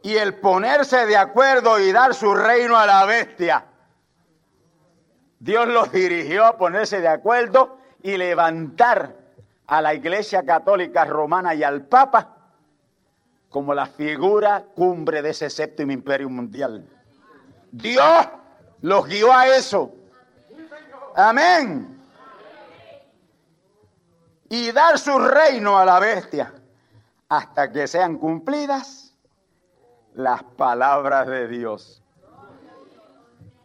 y 0.03 0.16
el 0.16 0.35
ponerse 0.35 1.07
de 1.07 1.16
acuerdo 1.16 1.81
y 1.81 1.90
dar 1.90 2.14
su 2.14 2.33
reino 2.33 2.77
a 2.77 2.87
la 2.87 3.05
bestia. 3.07 3.64
Dios 5.40 5.66
los 5.66 5.90
dirigió 5.90 6.44
a 6.44 6.57
ponerse 6.57 7.01
de 7.01 7.09
acuerdo 7.09 7.79
y 8.03 8.16
levantar 8.16 9.16
a 9.66 9.83
la 9.83 9.94
Iglesia 9.94 10.44
Católica 10.44 11.05
Romana 11.05 11.57
y 11.57 11.64
al 11.64 11.87
Papa 11.87 12.37
como 13.49 13.75
la 13.75 13.87
figura 13.87 14.64
cumbre 14.75 15.22
de 15.22 15.31
ese 15.31 15.49
séptimo 15.49 15.90
imperio 15.92 16.29
mundial. 16.29 16.88
Dios 17.72 18.29
los 18.80 19.06
guió 19.06 19.32
a 19.32 19.48
eso. 19.48 19.92
Amén. 21.14 22.00
Y 24.48 24.70
dar 24.72 24.98
su 24.98 25.18
reino 25.18 25.78
a 25.78 25.84
la 25.84 25.98
bestia 25.98 26.54
hasta 27.28 27.72
que 27.72 27.86
sean 27.88 28.18
cumplidas 28.18 29.14
las 30.14 30.42
palabras 30.42 31.26
de 31.26 31.48
Dios. 31.48 32.02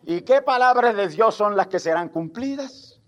¿Y 0.03 0.21
qué 0.21 0.41
palabras 0.41 0.95
de 0.95 1.07
Dios 1.07 1.35
son 1.35 1.55
las 1.55 1.67
que 1.67 1.79
serán 1.79 2.09
cumplidas? 2.09 2.99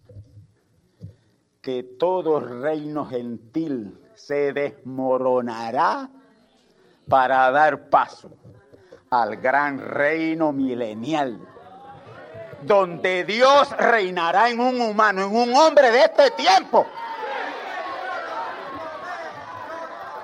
Que 1.62 1.84
todo 1.84 2.40
reino 2.40 3.06
gentil 3.06 4.00
se 4.14 4.54
desmoronará 4.54 6.10
para 7.10 7.50
dar 7.52 7.90
paso 7.90 8.32
al 9.10 9.38
gran 9.38 9.80
reino 9.80 10.52
milenial, 10.52 11.40
donde 12.66 13.24
Dios 13.24 13.70
reinará 13.78 14.50
en 14.50 14.60
un 14.60 14.80
humano, 14.82 15.24
en 15.24 15.36
un 15.36 15.56
hombre 15.56 15.92
de 15.92 16.02
este 16.02 16.32
tiempo 16.32 16.88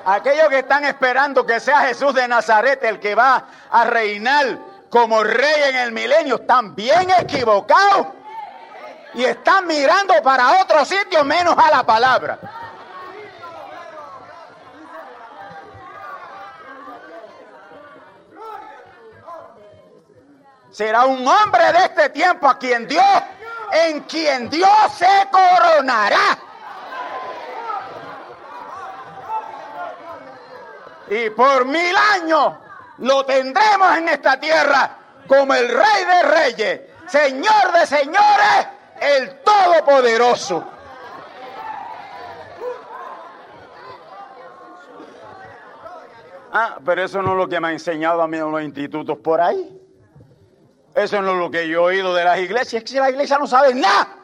Aquellos 0.05 0.47
que 0.49 0.59
están 0.59 0.85
esperando 0.85 1.45
que 1.45 1.59
sea 1.59 1.81
Jesús 1.81 2.15
de 2.15 2.27
Nazaret 2.27 2.83
el 2.83 2.99
que 2.99 3.13
va 3.13 3.45
a 3.69 3.83
reinar 3.83 4.57
como 4.89 5.23
rey 5.23 5.69
en 5.69 5.75
el 5.75 5.91
milenio, 5.91 6.35
están 6.35 6.73
bien 6.73 7.09
equivocados 7.19 8.07
y 9.13 9.23
están 9.23 9.67
mirando 9.67 10.15
para 10.23 10.61
otro 10.63 10.83
sitio 10.83 11.23
menos 11.23 11.55
a 11.55 11.69
la 11.69 11.83
palabra. 11.83 12.39
Será 20.79 21.05
un 21.07 21.27
hombre 21.27 21.73
de 21.73 21.79
este 21.79 22.07
tiempo 22.07 22.47
a 22.47 22.57
quien 22.57 22.87
Dios, 22.87 23.03
en 23.69 23.99
quien 24.03 24.49
Dios 24.49 24.69
se 24.95 25.27
coronará. 25.29 26.39
y 31.09 31.29
por 31.31 31.65
mil 31.65 31.93
años 32.15 32.53
lo 32.99 33.25
tendremos 33.25 33.97
en 33.97 34.07
esta 34.07 34.39
tierra 34.39 34.95
como 35.27 35.53
el 35.53 35.67
Rey 35.67 36.05
de 36.05 36.29
Reyes, 36.29 36.81
Señor 37.07 37.73
de 37.73 37.85
Señores, 37.85 38.67
el 39.01 39.41
Todopoderoso. 39.41 40.63
Ah, 46.53 46.77
pero 46.85 47.03
eso 47.03 47.21
no 47.21 47.31
es 47.31 47.37
lo 47.37 47.49
que 47.49 47.59
me 47.59 47.67
ha 47.67 47.71
enseñado 47.73 48.21
a 48.21 48.29
mí 48.29 48.37
en 48.37 48.49
los 48.49 48.61
institutos 48.61 49.17
por 49.17 49.41
ahí. 49.41 49.78
Eso 50.99 51.21
no 51.21 51.31
es 51.31 51.37
lo 51.37 51.49
que 51.49 51.65
yo 51.69 51.89
he 51.89 51.95
oído 51.95 52.13
de 52.13 52.25
las 52.25 52.39
iglesias. 52.39 52.73
Es 52.73 52.83
que 52.83 52.89
si 52.89 52.99
la 52.99 53.09
iglesia 53.09 53.37
no 53.37 53.47
sabe 53.47 53.73
nada. 53.73 54.15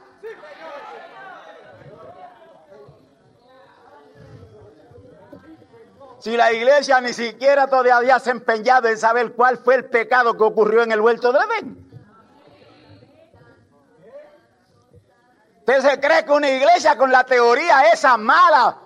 Si 6.19 6.35
la 6.35 6.51
iglesia 6.51 6.99
ni 6.99 7.13
siquiera 7.13 7.67
todavía 7.67 8.19
se 8.19 8.29
ha 8.29 8.33
empeñado 8.33 8.89
en 8.89 8.97
saber 8.97 9.31
cuál 9.33 9.57
fue 9.57 9.75
el 9.75 9.85
pecado 9.85 10.35
que 10.35 10.43
ocurrió 10.43 10.83
en 10.83 10.91
el 10.91 10.99
huerto 10.99 11.31
de 11.31 11.39
Edén. 11.39 11.85
¿Usted 15.59 15.81
se 15.81 15.99
cree 16.01 16.25
que 16.25 16.31
una 16.31 16.49
iglesia 16.49 16.97
con 16.97 17.09
la 17.09 17.23
teoría 17.23 17.91
esa 17.93 18.17
mala, 18.17 18.79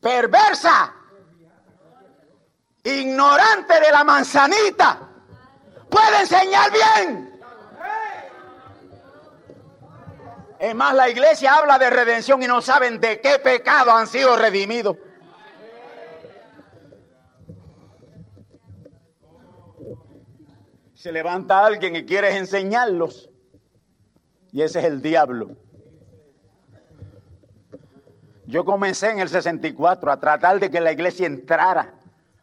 perversa, 0.00 0.94
ignorante 2.82 3.78
de 3.78 3.90
la 3.90 4.04
manzanita, 4.04 5.07
puede 5.90 6.20
enseñar 6.20 6.70
bien? 6.72 7.40
Es 10.58 10.74
más, 10.74 10.94
la 10.94 11.08
iglesia 11.08 11.54
habla 11.54 11.78
de 11.78 11.88
redención 11.90 12.42
y 12.42 12.46
no 12.46 12.60
saben 12.60 13.00
de 13.00 13.20
qué 13.20 13.38
pecado 13.38 13.92
han 13.92 14.06
sido 14.06 14.36
redimidos. 14.36 14.96
se 20.98 21.12
levanta 21.12 21.64
alguien 21.64 21.94
y 21.94 22.04
quiere 22.04 22.36
enseñarlos. 22.36 23.30
Y 24.50 24.62
ese 24.62 24.80
es 24.80 24.84
el 24.84 25.00
diablo. 25.00 25.56
Yo 28.46 28.64
comencé 28.64 29.10
en 29.10 29.20
el 29.20 29.28
64 29.28 30.10
a 30.10 30.18
tratar 30.18 30.58
de 30.58 30.70
que 30.70 30.80
la 30.80 30.90
iglesia 30.90 31.26
entrara 31.26 31.94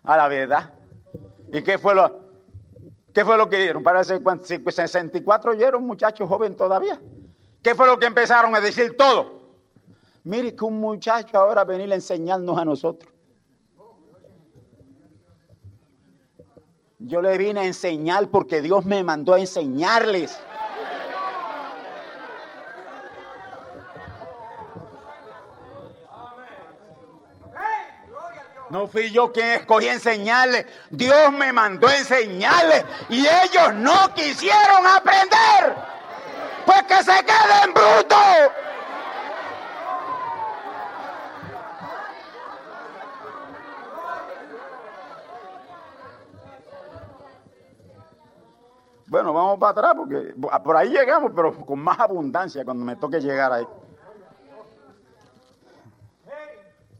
a 0.03 0.15
la 0.15 0.29
verdad. 0.29 0.73
¿Y 1.51 1.63
qué 1.63 1.77
fue 1.77 1.95
lo, 1.95 2.24
qué 3.15 3.23
fue 3.23 3.37
lo 3.37 3.49
que 3.49 3.57
dieron? 3.57 3.81
Para 3.81 4.01
ese 4.01 4.21
64 4.21 5.53
yo 5.53 5.67
era 5.67 5.77
un 5.77 5.87
muchacho 5.87 6.27
joven 6.27 6.53
todavía. 6.53 7.01
¿Qué 7.63 7.73
fue 7.73 7.87
lo 7.87 7.97
que 7.97 8.05
empezaron 8.05 8.53
a 8.53 8.59
decir 8.59 8.95
todo? 8.97 9.41
Mire 10.25 10.53
que 10.53 10.65
un 10.65 10.79
muchacho 10.79 11.37
ahora 11.37 11.63
venir 11.63 11.91
a 11.93 11.95
enseñarnos 11.95 12.57
a 12.57 12.65
nosotros. 12.65 13.11
Yo 16.99 17.21
le 17.21 17.37
vine 17.37 17.61
a 17.61 17.65
enseñar 17.65 18.27
porque 18.29 18.61
Dios 18.61 18.85
me 18.85 19.01
mandó 19.03 19.33
a 19.33 19.39
enseñarles. 19.39 20.37
No 28.69 28.87
fui 28.87 29.11
yo 29.11 29.31
quien 29.31 29.47
escogí 29.51 29.87
enseñarles. 29.87 30.65
Dios 30.89 31.31
me 31.31 31.53
mandó 31.53 31.89
enseñarles. 31.89 32.83
Y 33.09 33.25
ellos 33.25 33.73
no 33.75 34.13
quisieron 34.13 34.85
aprender. 34.87 35.75
Pues 36.65 36.83
que 36.83 37.03
se 37.03 37.23
queden 37.23 37.73
brutos. 37.73 38.51
Bueno, 49.07 49.31
vamos 49.31 49.59
para 49.59 49.71
atrás 49.71 49.93
porque 49.95 50.33
por 50.63 50.75
ahí 50.75 50.89
llegamos, 50.89 51.31
pero 51.35 51.53
con 51.65 51.79
más 51.79 51.99
abundancia 51.99 52.65
cuando 52.65 52.83
me 52.83 52.95
toque 52.95 53.21
llegar 53.21 53.53
ahí. 53.53 53.65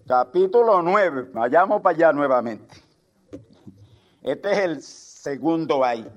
Capítulo 0.08 0.84
9, 0.84 1.32
vayamos 1.34 1.82
para 1.82 1.96
allá 1.96 2.14
nuevamente. 2.14 2.76
Este 4.22 4.52
es 4.52 4.58
el 4.60 4.82
segundo 4.84 5.84
ahí. 5.84 6.08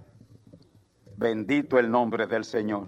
Bendito 1.16 1.78
el 1.78 1.90
nombre 1.90 2.26
del 2.26 2.44
Señor. 2.44 2.86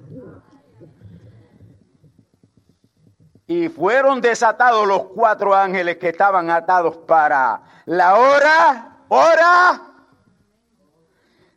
Y 3.47 3.71
fueron 3.71 4.21
desatados 4.21 4.87
los 4.87 5.05
cuatro 5.05 5.55
ángeles 5.55 5.97
que 5.97 6.11
estaban 6.11 6.51
atados 6.51 6.99
para 6.99 7.63
la 7.87 8.17
hora, 8.17 8.99
hora, 9.09 9.83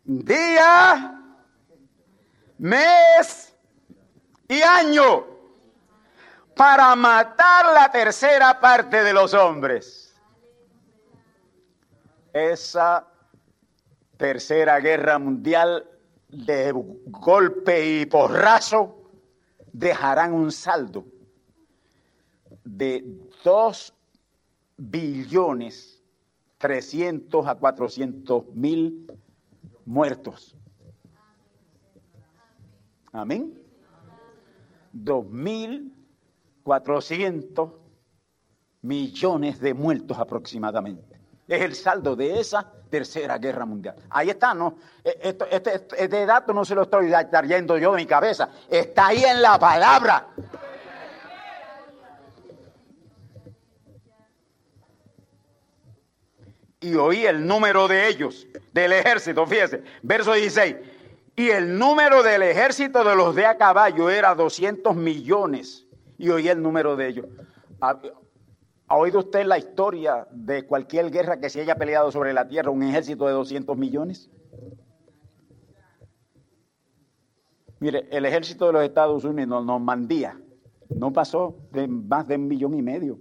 día, 0.05 1.21
mes 2.59 3.53
y 4.47 4.61
año 4.61 5.32
para 6.55 6.95
matar 6.95 7.73
la 7.73 7.91
tercera 7.91 8.59
parte 8.59 9.03
de 9.03 9.13
los 9.13 9.33
hombres. 9.33 10.15
Esa 12.31 13.07
tercera 14.17 14.79
guerra 14.79 15.19
mundial 15.19 15.87
de 16.29 16.71
golpe 16.73 18.01
y 18.01 18.05
porrazo 18.05 19.11
dejarán 19.71 20.33
un 20.33 20.51
saldo 20.51 21.05
de 22.63 23.03
2 23.43 23.93
billones 24.77 26.01
300 26.57 27.45
a 27.45 27.55
400 27.55 28.45
mil 28.55 29.11
muertos. 29.85 30.55
Amén. 33.11 33.59
2.400 36.63 37.73
millones 38.81 39.59
de 39.59 39.73
muertos 39.73 40.17
aproximadamente. 40.17 41.19
Es 41.47 41.61
el 41.61 41.75
saldo 41.75 42.15
de 42.15 42.39
esa 42.39 42.71
tercera 42.89 43.37
guerra 43.37 43.65
mundial. 43.65 43.95
Ahí 44.09 44.29
está, 44.29 44.53
¿no? 44.53 44.77
E, 45.03 45.35
este, 45.51 45.85
este, 45.97 46.25
dato 46.25 46.53
no 46.53 46.63
se 46.63 46.75
lo 46.75 46.83
estoy 46.83 47.11
trayendo 47.29 47.77
yo 47.77 47.91
de 47.91 47.97
mi 47.97 48.05
cabeza. 48.05 48.49
Está 48.69 49.07
ahí 49.07 49.23
en 49.23 49.41
la 49.41 49.59
palabra. 49.59 50.27
Y 56.79 56.95
oí 56.95 57.25
el 57.25 57.45
número 57.47 57.87
de 57.87 58.09
ellos, 58.09 58.45
del 58.73 58.91
ejército, 58.91 59.45
fíjese, 59.47 59.83
verso 60.01 60.33
16. 60.33 60.75
Y 61.35 61.49
el 61.49 61.77
número 61.77 62.21
del 62.23 62.43
ejército 62.43 63.03
de 63.03 63.15
los 63.15 63.33
de 63.35 63.45
a 63.45 63.57
caballo 63.57 64.09
era 64.09 64.35
200 64.35 64.95
millones. 64.95 65.85
Y 66.17 66.29
oí 66.29 66.47
el 66.47 66.61
número 66.61 66.95
de 66.95 67.07
ellos. 67.07 67.25
¿Ha 67.81 68.97
oído 68.97 69.19
usted 69.19 69.45
la 69.45 69.57
historia 69.57 70.27
de 70.31 70.65
cualquier 70.65 71.09
guerra 71.09 71.39
que 71.39 71.49
se 71.49 71.61
haya 71.61 71.75
peleado 71.75 72.11
sobre 72.11 72.33
la 72.33 72.47
tierra, 72.47 72.69
un 72.69 72.83
ejército 72.83 73.25
de 73.25 73.33
200 73.33 73.77
millones? 73.77 74.29
Mire, 77.79 78.07
el 78.11 78.25
ejército 78.25 78.67
de 78.67 78.73
los 78.73 78.83
Estados 78.83 79.25
Unidos, 79.25 79.65
Normandía, 79.65 80.39
no 80.89 81.11
pasó 81.11 81.57
de 81.71 81.87
más 81.87 82.27
de 82.27 82.35
un 82.35 82.47
millón 82.47 82.75
y 82.75 82.81
medio. 82.81 83.19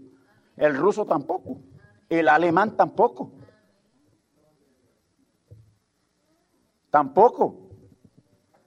El 0.56 0.76
ruso 0.76 1.04
tampoco. 1.04 1.58
El 2.08 2.28
alemán 2.28 2.76
tampoco. 2.76 3.32
Tampoco. 6.90 7.61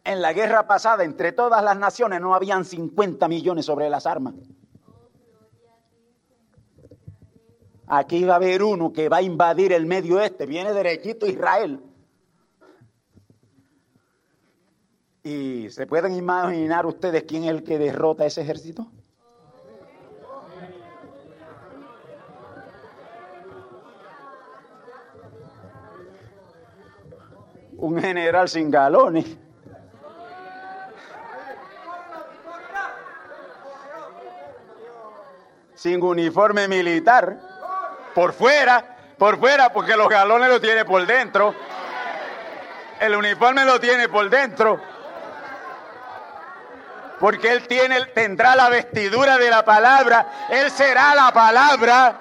En 0.05 0.21
la 0.21 0.33
guerra 0.33 0.67
pasada, 0.67 1.03
entre 1.03 1.31
todas 1.31 1.63
las 1.63 1.79
naciones, 1.79 2.21
no 2.21 2.35
habían 2.35 2.63
50 2.63 3.27
millones 3.27 3.65
sobre 3.65 3.89
las 3.89 4.05
armas. 4.05 4.35
Aquí 7.87 8.23
va 8.23 8.33
a 8.33 8.35
haber 8.37 8.61
uno 8.61 8.93
que 8.93 9.09
va 9.09 9.17
a 9.17 9.21
invadir 9.23 9.73
el 9.73 9.87
medio 9.87 10.21
este, 10.21 10.45
viene 10.45 10.73
derechito 10.73 11.25
Israel. 11.25 11.81
¿Y 15.23 15.71
se 15.71 15.87
pueden 15.87 16.13
imaginar 16.13 16.85
ustedes 16.85 17.23
quién 17.23 17.45
es 17.45 17.49
el 17.49 17.63
que 17.63 17.79
derrota 17.79 18.27
ese 18.27 18.41
ejército? 18.41 18.85
Un 27.77 27.99
general 27.99 28.47
sin 28.47 28.69
galones. 28.69 29.44
Sin 35.75 36.01
uniforme 36.01 36.67
militar 36.67 37.37
por 38.13 38.33
fuera, 38.33 38.95
por 39.17 39.37
fuera, 39.37 39.71
porque 39.71 39.95
los 39.95 40.07
galones 40.07 40.49
lo 40.49 40.61
tiene 40.61 40.85
por 40.85 41.05
dentro. 41.05 41.53
El 42.99 43.15
uniforme 43.15 43.65
lo 43.65 43.79
tiene 43.79 44.07
por 44.07 44.29
dentro. 44.29 44.79
Porque 47.19 47.51
él 47.51 47.67
tiene, 47.67 48.05
tendrá 48.07 48.55
la 48.55 48.69
vestidura 48.69 49.37
de 49.37 49.49
la 49.49 49.63
palabra. 49.63 50.47
Él 50.49 50.71
será 50.71 51.13
la 51.13 51.31
palabra. 51.31 52.15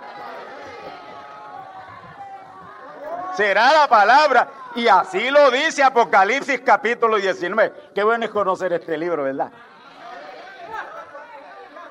Será 3.37 3.73
la 3.73 3.89
palabra. 3.89 4.49
Y 4.77 4.89
así 4.89 5.31
lo 5.31 5.51
dice 5.51 5.83
Apocalipsis 5.83 6.61
capítulo 6.65 7.17
19. 7.17 7.91
Qué 7.95 8.03
bueno 8.03 8.25
es 8.25 8.31
conocer 8.31 8.73
este 8.73 8.99
libro, 8.99 9.25
¿verdad? 9.25 9.51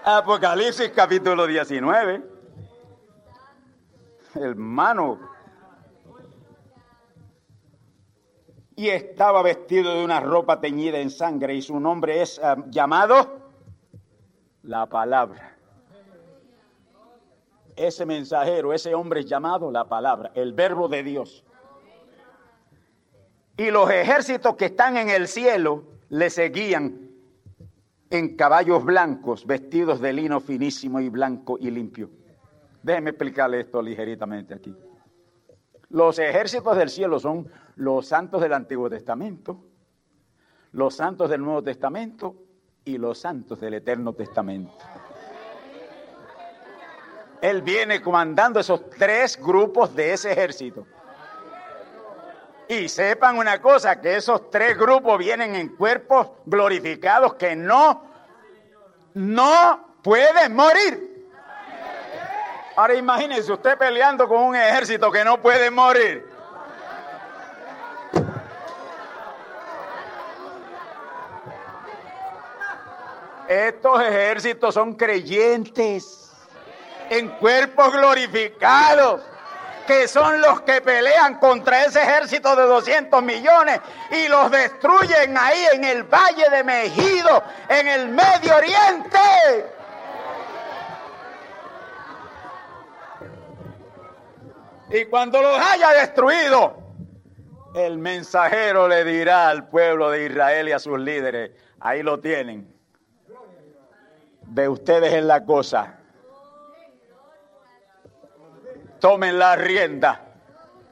Apocalipsis 0.05 0.89
capítulo 0.89 1.47
19 1.47 2.33
hermano. 4.35 5.19
Y 8.75 8.89
estaba 8.89 9.41
vestido 9.43 9.93
de 9.95 10.03
una 10.03 10.19
ropa 10.19 10.59
teñida 10.59 10.99
en 10.99 11.09
sangre 11.09 11.53
y 11.53 11.61
su 11.61 11.79
nombre 11.79 12.21
es 12.21 12.39
eh, 12.39 12.55
llamado 12.67 13.43
la 14.63 14.87
palabra. 14.87 15.55
Ese 17.75 18.05
mensajero, 18.05 18.73
ese 18.73 18.93
hombre 18.95 19.21
es 19.21 19.25
llamado 19.25 19.71
la 19.71 19.85
palabra, 19.85 20.31
el 20.35 20.53
verbo 20.53 20.87
de 20.87 21.03
Dios. 21.03 21.43
Y 23.57 23.69
los 23.69 23.89
ejércitos 23.89 24.55
que 24.55 24.65
están 24.65 24.97
en 24.97 25.09
el 25.09 25.27
cielo 25.27 25.83
le 26.09 26.29
seguían 26.29 27.12
en 28.13 28.35
caballos 28.35 28.85
blancos, 28.85 29.47
vestidos 29.47 29.99
de 29.99 30.13
lino 30.13 30.39
finísimo 30.39 30.99
y 30.99 31.09
blanco 31.09 31.57
y 31.59 31.71
limpio. 31.71 32.11
Déjenme 32.83 33.09
explicarle 33.09 33.61
esto 33.61 33.81
ligeritamente 33.81 34.53
aquí. 34.53 34.75
Los 35.89 36.19
ejércitos 36.19 36.77
del 36.77 36.89
cielo 36.89 37.19
son 37.19 37.49
los 37.77 38.05
santos 38.05 38.39
del 38.39 38.53
Antiguo 38.53 38.87
Testamento, 38.87 39.65
los 40.73 40.95
santos 40.95 41.27
del 41.27 41.41
Nuevo 41.41 41.63
Testamento 41.63 42.35
y 42.85 42.99
los 42.99 43.17
santos 43.17 43.59
del 43.59 43.73
Eterno 43.73 44.13
Testamento. 44.13 44.77
Él 47.41 47.63
viene 47.63 47.99
comandando 47.99 48.59
esos 48.59 48.91
tres 48.91 49.41
grupos 49.41 49.95
de 49.95 50.13
ese 50.13 50.33
ejército. 50.33 50.85
Y 52.67 52.87
sepan 52.87 53.37
una 53.37 53.61
cosa, 53.61 53.99
que 53.99 54.15
esos 54.15 54.49
tres 54.49 54.77
grupos 54.77 55.17
vienen 55.17 55.55
en 55.55 55.75
cuerpos 55.75 56.29
glorificados 56.45 57.35
que 57.35 57.55
no, 57.55 58.03
no 59.13 59.97
pueden 60.01 60.55
morir. 60.55 61.13
Ahora 62.75 62.95
imagínense 62.95 63.51
usted 63.51 63.77
peleando 63.77 64.27
con 64.27 64.41
un 64.41 64.55
ejército 64.55 65.11
que 65.11 65.23
no 65.23 65.39
puede 65.41 65.69
morir. 65.69 66.25
Estos 73.47 74.01
ejércitos 74.01 74.73
son 74.73 74.95
creyentes 74.95 76.31
en 77.09 77.29
cuerpos 77.37 77.91
glorificados, 77.91 79.21
que 79.87 80.07
son 80.07 80.41
los 80.41 80.61
que 80.61 80.81
pelean 80.81 81.39
contra 81.39 81.85
ese 81.85 82.01
ejército 82.01 82.55
de 82.55 82.63
200 82.63 83.21
millones 83.21 83.79
y 84.11 84.27
los 84.27 84.49
destruyen 84.49 85.37
ahí 85.37 85.65
en 85.73 85.83
el 85.83 86.03
Valle 86.03 86.49
de 86.49 86.63
Mejido, 86.63 87.43
en 87.69 87.87
el 87.87 88.09
Medio 88.09 88.55
Oriente. 88.55 89.19
Y 94.89 95.05
cuando 95.05 95.41
los 95.41 95.59
haya 95.59 95.89
destruido, 95.93 96.77
el 97.73 97.97
mensajero 97.97 98.87
le 98.87 99.03
dirá 99.03 99.49
al 99.49 99.67
pueblo 99.67 100.11
de 100.11 100.25
Israel 100.25 100.69
y 100.69 100.71
a 100.71 100.79
sus 100.79 100.99
líderes, 100.99 101.51
ahí 101.79 102.03
lo 102.03 102.19
tienen. 102.19 102.71
De 104.41 104.69
ustedes 104.69 105.13
en 105.13 105.27
la 105.27 105.43
cosa. 105.43 105.97
Tomen 109.03 109.37
la 109.37 109.57
rienda, 109.57 110.21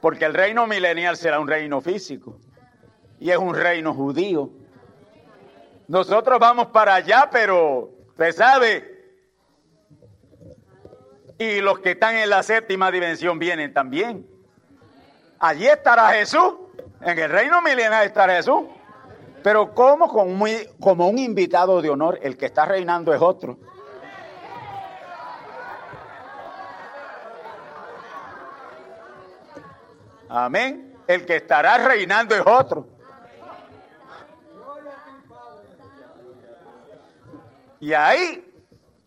porque 0.02 0.26
el 0.26 0.34
reino 0.34 0.66
milenial 0.66 1.16
será 1.16 1.40
un 1.40 1.48
reino 1.48 1.80
físico. 1.80 2.38
y 3.18 3.30
es 3.30 3.38
un 3.38 3.54
reino 3.54 3.94
judío. 3.94 4.50
Nosotros 5.88 6.38
vamos 6.38 6.66
para 6.66 6.96
allá, 6.96 7.30
pero 7.32 7.88
usted 8.08 8.32
sabe. 8.32 9.14
Y 11.38 11.62
los 11.62 11.78
que 11.78 11.92
están 11.92 12.16
en 12.16 12.28
la 12.28 12.42
séptima 12.42 12.90
dimensión 12.90 13.38
vienen 13.38 13.72
también. 13.72 14.26
Allí 15.38 15.66
estará 15.66 16.08
Jesús. 16.08 16.52
En 17.00 17.18
el 17.18 17.30
reino 17.30 17.62
milenario 17.62 18.08
estará 18.08 18.34
Jesús. 18.34 18.64
Pero 19.42 19.72
como, 19.72 20.06
como 20.78 21.08
un 21.08 21.18
invitado 21.18 21.80
de 21.80 21.88
honor, 21.88 22.18
el 22.20 22.36
que 22.36 22.44
está 22.44 22.66
reinando 22.66 23.14
es 23.14 23.22
otro. 23.22 23.56
Amén. 30.34 30.96
El 31.06 31.26
que 31.26 31.36
estará 31.36 31.76
reinando 31.76 32.34
es 32.34 32.42
otro. 32.46 32.88
Y 37.80 37.92
ahí 37.92 38.42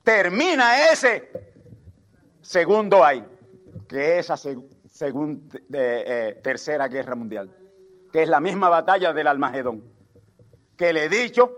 termina 0.03 0.91
ese 0.91 1.31
segundo 2.41 3.03
ay, 3.03 3.25
que 3.87 4.19
es 4.19 4.29
esa 4.29 4.37
segunda, 4.87 5.57
eh, 5.73 6.39
tercera 6.43 6.87
guerra 6.87 7.15
mundial, 7.15 7.49
que 8.11 8.21
es 8.21 8.29
la 8.29 8.39
misma 8.39 8.69
batalla 8.69 9.11
del 9.11 9.25
Almagedón, 9.25 9.83
que 10.77 10.93
le 10.93 11.05
he 11.05 11.09
dicho 11.09 11.57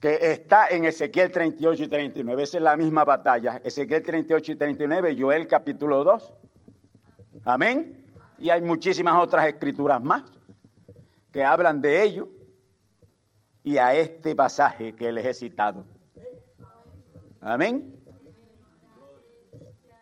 que 0.00 0.32
está 0.32 0.68
en 0.68 0.86
Ezequiel 0.86 1.30
38 1.30 1.82
y 1.82 1.88
39, 1.88 2.42
esa 2.44 2.56
es 2.56 2.62
la 2.62 2.76
misma 2.78 3.04
batalla, 3.04 3.60
Ezequiel 3.62 4.02
38 4.02 4.52
y 4.52 4.56
39, 4.56 5.16
Joel 5.18 5.46
capítulo 5.46 6.02
2. 6.02 6.43
Amén. 7.44 8.04
Y 8.38 8.50
hay 8.50 8.62
muchísimas 8.62 9.22
otras 9.22 9.46
escrituras 9.46 10.02
más 10.02 10.24
que 11.32 11.44
hablan 11.44 11.80
de 11.80 12.02
ello 12.02 12.28
y 13.62 13.78
a 13.78 13.94
este 13.94 14.34
pasaje 14.34 14.94
que 14.94 15.12
les 15.12 15.26
he 15.26 15.34
citado. 15.34 15.84
Amén. 17.40 17.94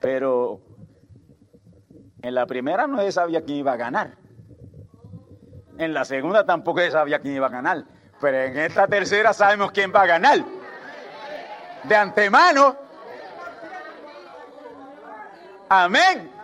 Pero 0.01 0.61
en 2.21 2.35
la 2.35 2.47
primera 2.47 2.87
no 2.87 3.01
se 3.01 3.13
sabía 3.13 3.43
quién 3.43 3.59
iba 3.59 3.73
a 3.73 3.77
ganar. 3.77 4.17
En 5.79 5.95
la 5.95 6.05
segunda 6.05 6.45
tampoco 6.45 6.81
se 6.81 6.91
sabía 6.91 7.21
quién 7.21 7.37
iba 7.37 7.47
a 7.47 7.51
ganar. 7.51 7.85
Pero 8.21 8.39
en 8.39 8.59
esta 8.59 8.87
tercera 8.87 9.33
sabemos 9.33 9.73
quién 9.73 9.93
va 9.93 10.03
a 10.03 10.07
ganar. 10.07 10.45
De 11.85 11.97
antemano. 11.97 12.77
Amén. 15.69 16.42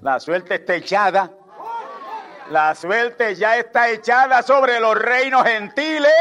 La 0.00 0.20
suerte 0.20 0.54
está 0.54 0.76
echada. 0.76 1.30
La 2.50 2.74
suerte 2.74 3.34
ya 3.34 3.58
está 3.58 3.90
echada 3.90 4.42
sobre 4.42 4.80
los 4.80 4.94
reinos 4.96 5.44
gentiles. 5.44 6.12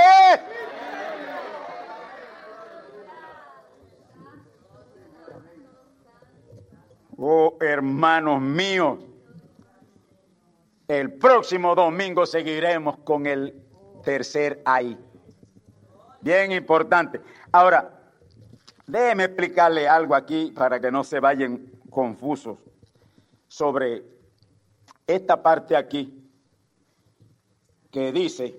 Oh, 7.19 7.57
hermanos 7.61 8.41
míos, 8.41 8.99
el 10.87 11.13
próximo 11.13 11.73
domingo 11.73 12.25
seguiremos 12.25 12.97
con 12.99 13.25
el 13.25 13.55
tercer 14.03 14.61
ay. 14.65 14.97
Bien 16.21 16.51
importante. 16.51 17.21
Ahora, 17.51 17.89
déjeme 18.85 19.25
explicarle 19.25 19.87
algo 19.87 20.13
aquí 20.13 20.51
para 20.55 20.79
que 20.79 20.91
no 20.91 21.03
se 21.03 21.19
vayan 21.19 21.71
confusos 21.89 22.57
sobre 23.47 24.03
esta 25.05 25.41
parte 25.41 25.75
aquí 25.75 26.29
que 27.91 28.11
dice 28.11 28.55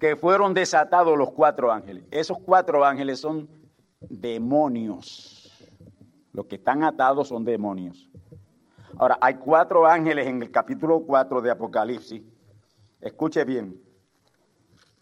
que 0.00 0.16
fueron 0.16 0.52
desatados 0.52 1.16
los 1.16 1.30
cuatro 1.30 1.70
ángeles. 1.70 2.04
Esos 2.10 2.38
cuatro 2.38 2.84
ángeles 2.84 3.20
son 3.20 3.48
demonios. 4.00 5.52
Los 6.32 6.46
que 6.46 6.56
están 6.56 6.82
atados 6.82 7.28
son 7.28 7.44
demonios. 7.44 8.10
Ahora, 8.98 9.16
hay 9.20 9.34
cuatro 9.34 9.86
ángeles 9.86 10.26
en 10.26 10.42
el 10.42 10.50
capítulo 10.50 11.00
4 11.06 11.40
de 11.40 11.50
Apocalipsis. 11.50 12.22
Escuche 13.00 13.44
bien. 13.44 13.80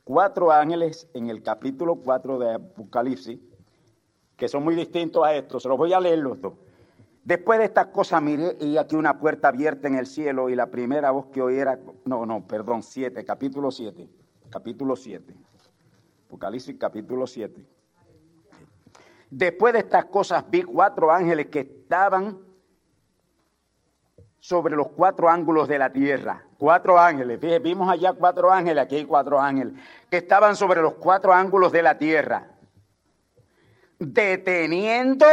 Cuatro 0.04 0.50
ángeles 0.50 1.08
en 1.14 1.30
el 1.30 1.42
capítulo 1.42 1.96
4 1.96 2.38
de 2.38 2.54
Apocalipsis 2.54 3.38
que 4.40 4.48
son 4.48 4.64
muy 4.64 4.74
distintos 4.74 5.22
a 5.22 5.34
estos. 5.34 5.62
Se 5.62 5.68
los 5.68 5.76
voy 5.76 5.92
a 5.92 6.00
leer 6.00 6.18
los 6.18 6.40
dos. 6.40 6.54
Después 7.22 7.58
de 7.58 7.66
estas 7.66 7.88
cosas 7.88 8.22
miré 8.22 8.56
y 8.58 8.78
aquí 8.78 8.96
una 8.96 9.20
puerta 9.20 9.48
abierta 9.48 9.86
en 9.86 9.96
el 9.96 10.06
cielo 10.06 10.48
y 10.48 10.56
la 10.56 10.68
primera 10.68 11.10
voz 11.10 11.26
que 11.26 11.42
oí 11.42 11.58
era, 11.58 11.78
no, 12.06 12.24
no, 12.24 12.46
perdón, 12.46 12.82
7, 12.82 13.22
capítulo 13.26 13.70
7, 13.70 14.08
capítulo 14.48 14.96
7, 14.96 15.34
Apocalipsis 16.26 16.76
capítulo 16.78 17.26
7. 17.26 17.62
Después 19.28 19.74
de 19.74 19.80
estas 19.80 20.06
cosas 20.06 20.42
vi 20.48 20.62
cuatro 20.62 21.12
ángeles 21.12 21.48
que 21.48 21.60
estaban 21.60 22.38
sobre 24.38 24.74
los 24.74 24.88
cuatro 24.88 25.28
ángulos 25.28 25.68
de 25.68 25.78
la 25.78 25.92
tierra. 25.92 26.46
Cuatro 26.56 26.98
ángeles, 26.98 27.38
fíjense, 27.38 27.58
vimos 27.58 27.90
allá 27.90 28.14
cuatro 28.14 28.50
ángeles, 28.50 28.82
aquí 28.82 28.96
hay 28.96 29.04
cuatro 29.04 29.38
ángeles, 29.38 29.74
que 30.08 30.16
estaban 30.16 30.56
sobre 30.56 30.80
los 30.80 30.94
cuatro 30.94 31.34
ángulos 31.34 31.72
de 31.72 31.82
la 31.82 31.98
tierra 31.98 32.56
deteniendo 34.00 35.26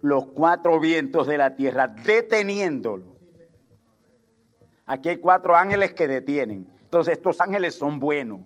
los 0.00 0.26
cuatro 0.26 0.80
vientos 0.80 1.26
de 1.26 1.38
la 1.38 1.54
tierra, 1.54 1.86
deteniéndolo. 1.86 3.12
Aquí 4.86 5.10
hay 5.10 5.18
cuatro 5.18 5.54
ángeles 5.54 5.92
que 5.92 6.08
detienen. 6.08 6.66
Entonces 6.82 7.18
estos 7.18 7.40
ángeles 7.40 7.74
son 7.74 8.00
buenos. 8.00 8.40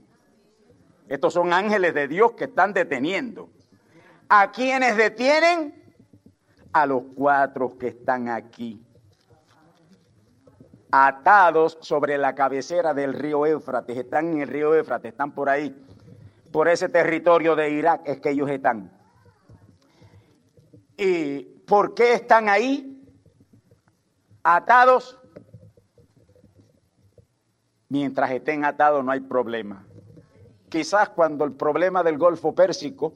Estos 1.08 1.32
son 1.32 1.52
ángeles 1.52 1.94
de 1.94 2.08
Dios 2.08 2.32
que 2.32 2.44
están 2.44 2.74
deteniendo. 2.74 3.48
¿A 4.28 4.50
quienes 4.50 4.96
detienen? 4.96 5.94
A 6.72 6.84
los 6.84 7.04
cuatro 7.14 7.78
que 7.78 7.88
están 7.88 8.28
aquí. 8.28 8.82
Atados 10.90 11.78
sobre 11.80 12.18
la 12.18 12.34
cabecera 12.34 12.92
del 12.92 13.14
río 13.14 13.46
Éufrates. 13.46 13.96
Están 13.96 14.32
en 14.32 14.40
el 14.42 14.48
río 14.48 14.74
Éufrates, 14.74 15.12
están 15.12 15.32
por 15.32 15.48
ahí 15.48 15.74
por 16.53 16.68
ese 16.68 16.88
territorio 16.88 17.57
de 17.57 17.70
Irak 17.70 18.03
es 18.05 18.20
que 18.20 18.30
ellos 18.30 18.51
están. 18.51 18.90
¿Y 20.97 21.42
por 21.66 21.94
qué 21.94 22.14
están 22.14 22.49
ahí 22.49 23.03
atados? 24.42 25.18
Mientras 27.88 28.30
estén 28.30 28.64
atados 28.64 29.05
no 29.05 29.12
hay 29.12 29.20
problema. 29.20 29.86
Quizás 30.68 31.11
cuando 31.11 31.44
el 31.44 31.53
problema 31.53 32.03
del 32.03 32.18
Golfo 32.18 32.55
Pérsico 32.55 33.14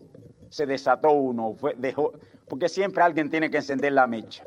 se 0.49 0.67
desató 0.67 1.11
uno, 1.11 1.55
fue, 1.55 1.75
dejó, 1.77 2.13
porque 2.49 2.69
siempre 2.69 3.03
alguien 3.03 3.31
tiene 3.31 3.51
que 3.51 3.59
encender 3.59 3.93
la 3.93 4.07
mecha. 4.07 4.45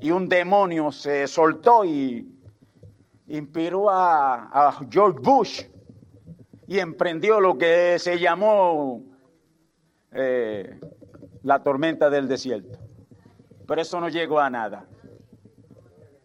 Y 0.00 0.10
un 0.10 0.28
demonio 0.28 0.92
se 0.92 1.26
soltó 1.26 1.84
y 1.84 2.26
inspiró 3.28 3.90
a, 3.90 4.68
a 4.68 4.72
George 4.90 5.18
Bush 5.20 5.62
y 6.70 6.78
emprendió 6.78 7.40
lo 7.40 7.58
que 7.58 7.98
se 7.98 8.20
llamó 8.20 9.02
eh, 10.12 10.78
la 11.42 11.64
tormenta 11.64 12.08
del 12.10 12.28
desierto. 12.28 12.78
Pero 13.66 13.82
eso 13.82 14.00
no 14.00 14.08
llegó 14.08 14.38
a 14.38 14.48
nada. 14.50 14.86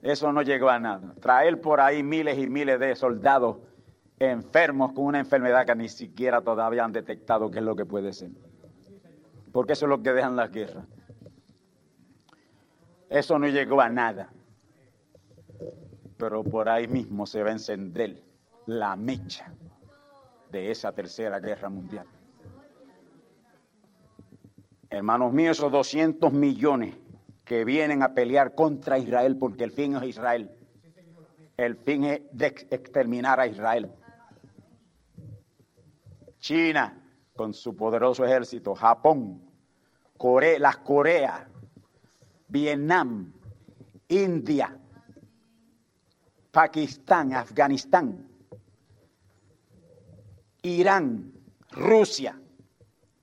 Eso 0.04 0.32
no 0.32 0.44
llegó 0.44 0.70
a 0.70 0.78
nada. 0.78 1.16
Traer 1.20 1.60
por 1.60 1.82
ahí 1.82 2.04
miles 2.04 2.38
y 2.38 2.48
miles 2.48 2.80
de 2.80 2.96
soldados 2.96 3.58
enfermos 4.20 4.92
con 4.92 5.06
una 5.06 5.18
enfermedad 5.18 5.66
que 5.66 5.74
ni 5.74 5.90
siquiera 5.90 6.42
todavía 6.42 6.86
han 6.86 6.92
detectado 6.92 7.50
qué 7.50 7.58
es 7.58 7.66
lo 7.66 7.76
que 7.76 7.88
puede 7.88 8.14
ser. 8.14 8.30
Porque 9.52 9.74
eso 9.74 9.88
es 9.88 9.90
lo 9.90 10.04
que 10.04 10.14
dejan 10.14 10.36
las 10.36 10.52
guerras. 10.52 10.86
Eso 13.10 13.40
no 13.40 13.48
llegó 13.48 13.82
a 13.82 13.90
nada. 13.90 14.30
Pero 16.18 16.44
por 16.44 16.70
ahí 16.70 16.88
mismo 16.88 17.26
se 17.26 17.42
va 17.42 17.50
a 17.50 17.54
encender 17.54 18.22
la 18.68 18.96
mecha 18.96 19.52
de 20.56 20.72
esa 20.72 20.94
tercera 20.94 21.42
guerra 21.42 21.68
mundial. 21.68 22.08
Hermanos 24.90 25.34
míos, 25.34 25.58
esos 25.58 25.70
200 25.70 26.32
millones 26.32 26.96
que 27.44 27.66
vienen 27.66 28.02
a 28.02 28.14
pelear 28.14 28.56
contra 28.56 28.98
Israel, 28.98 29.36
porque 29.38 29.66
el 29.66 29.72
fin 29.72 29.98
es 29.98 30.04
Israel. 30.04 30.50
El 31.58 31.76
fin 31.76 32.06
es 32.06 32.22
de 32.32 32.48
exterminar 32.48 33.38
a 33.42 33.48
Israel. 33.48 33.92
China, 36.40 37.04
con 37.36 37.54
su 37.54 37.76
poderoso 37.76 38.24
ejército, 38.24 38.76
Japón, 38.76 39.42
Corea, 40.16 40.58
las 40.58 40.78
Coreas, 40.78 41.42
Vietnam, 42.48 43.34
India, 44.08 44.80
Pakistán, 46.52 47.34
Afganistán, 47.34 48.25
Irán, 50.66 51.32
Rusia, 51.72 52.40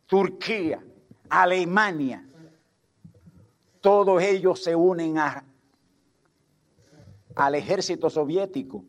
Turquía, 0.07 0.81
Alemania, 1.29 2.25
todos 3.81 4.23
ellos 4.23 4.63
se 4.63 4.77
unen 4.77 5.19
a, 5.19 5.45
al 7.35 7.55
ejército 7.57 8.11
soviético 8.11 8.85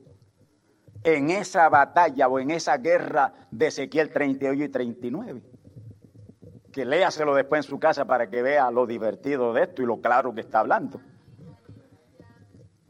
en 1.04 1.32
esa 1.32 1.68
batalla 1.68 2.28
o 2.28 2.40
en 2.40 2.52
esa 2.52 2.78
guerra 2.78 3.34
de 3.50 3.68
Ezequiel 3.68 4.12
38 4.12 4.64
y 4.64 4.70
39. 4.70 5.42
Que 6.72 6.86
léaselo 6.86 7.34
después 7.34 7.66
en 7.66 7.70
su 7.70 7.80
casa 7.80 8.06
para 8.06 8.30
que 8.30 8.44
vea 8.44 8.70
lo 8.70 8.86
divertido 8.86 9.52
de 9.54 9.64
esto 9.64 9.82
y 9.82 9.86
lo 9.88 10.00
claro 10.00 10.36
que 10.36 10.42
está 10.42 10.60
hablando. 10.60 11.02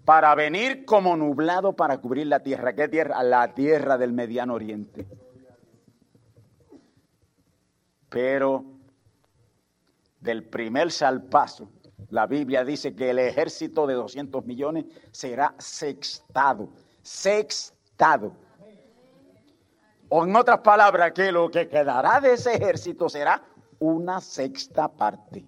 Para 0.03 0.35
venir 0.35 0.83
como 0.83 1.15
nublado 1.15 1.73
para 1.73 1.99
cubrir 1.99 2.27
la 2.27 2.41
tierra. 2.41 2.73
¿Qué 2.73 2.89
tierra? 2.89 3.23
La 3.23 3.53
tierra 3.53 3.97
del 3.97 4.11
Mediano 4.11 4.55
Oriente. 4.55 5.07
Pero 8.13 8.63
del 10.19 10.43
primer 10.47 10.91
salpazo, 10.91 11.71
la 12.09 12.27
Biblia 12.27 12.63
dice 12.63 12.95
que 12.95 13.09
el 13.09 13.17
ejército 13.17 13.87
de 13.87 13.95
200 13.95 14.45
millones 14.45 14.85
será 15.11 15.55
sextado. 15.57 16.69
Sextado. 17.01 18.35
O 20.09 20.23
en 20.23 20.35
otras 20.35 20.59
palabras, 20.59 21.11
que 21.13 21.31
lo 21.31 21.49
que 21.49 21.67
quedará 21.67 22.21
de 22.21 22.33
ese 22.33 22.53
ejército 22.53 23.09
será 23.09 23.41
una 23.79 24.21
sexta 24.21 24.87
parte. 24.87 25.43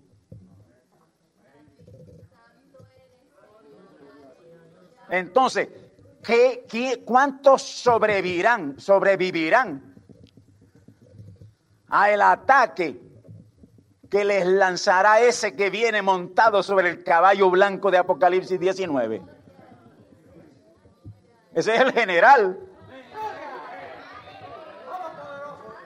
Entonces, 5.11 5.69
¿qué, 6.23 7.03
cuántos 7.05 7.61
sobrevivirán, 7.61 8.79
sobrevivirán 8.79 9.84
a 11.89 12.09
el 12.09 12.21
ataque 12.21 13.01
que 14.09 14.23
les 14.23 14.45
lanzará 14.45 15.19
ese 15.19 15.55
que 15.55 15.69
viene 15.69 16.01
montado 16.01 16.63
sobre 16.63 16.89
el 16.89 17.03
caballo 17.03 17.49
blanco 17.49 17.91
de 17.91 17.97
Apocalipsis 17.97 18.59
19? 18.59 19.21
Ese 21.53 21.75
es 21.75 21.81
el 21.81 21.93
general. 21.93 22.59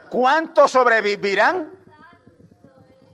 ¿Cuántos 0.10 0.72
sobrevivirán? 0.72 1.72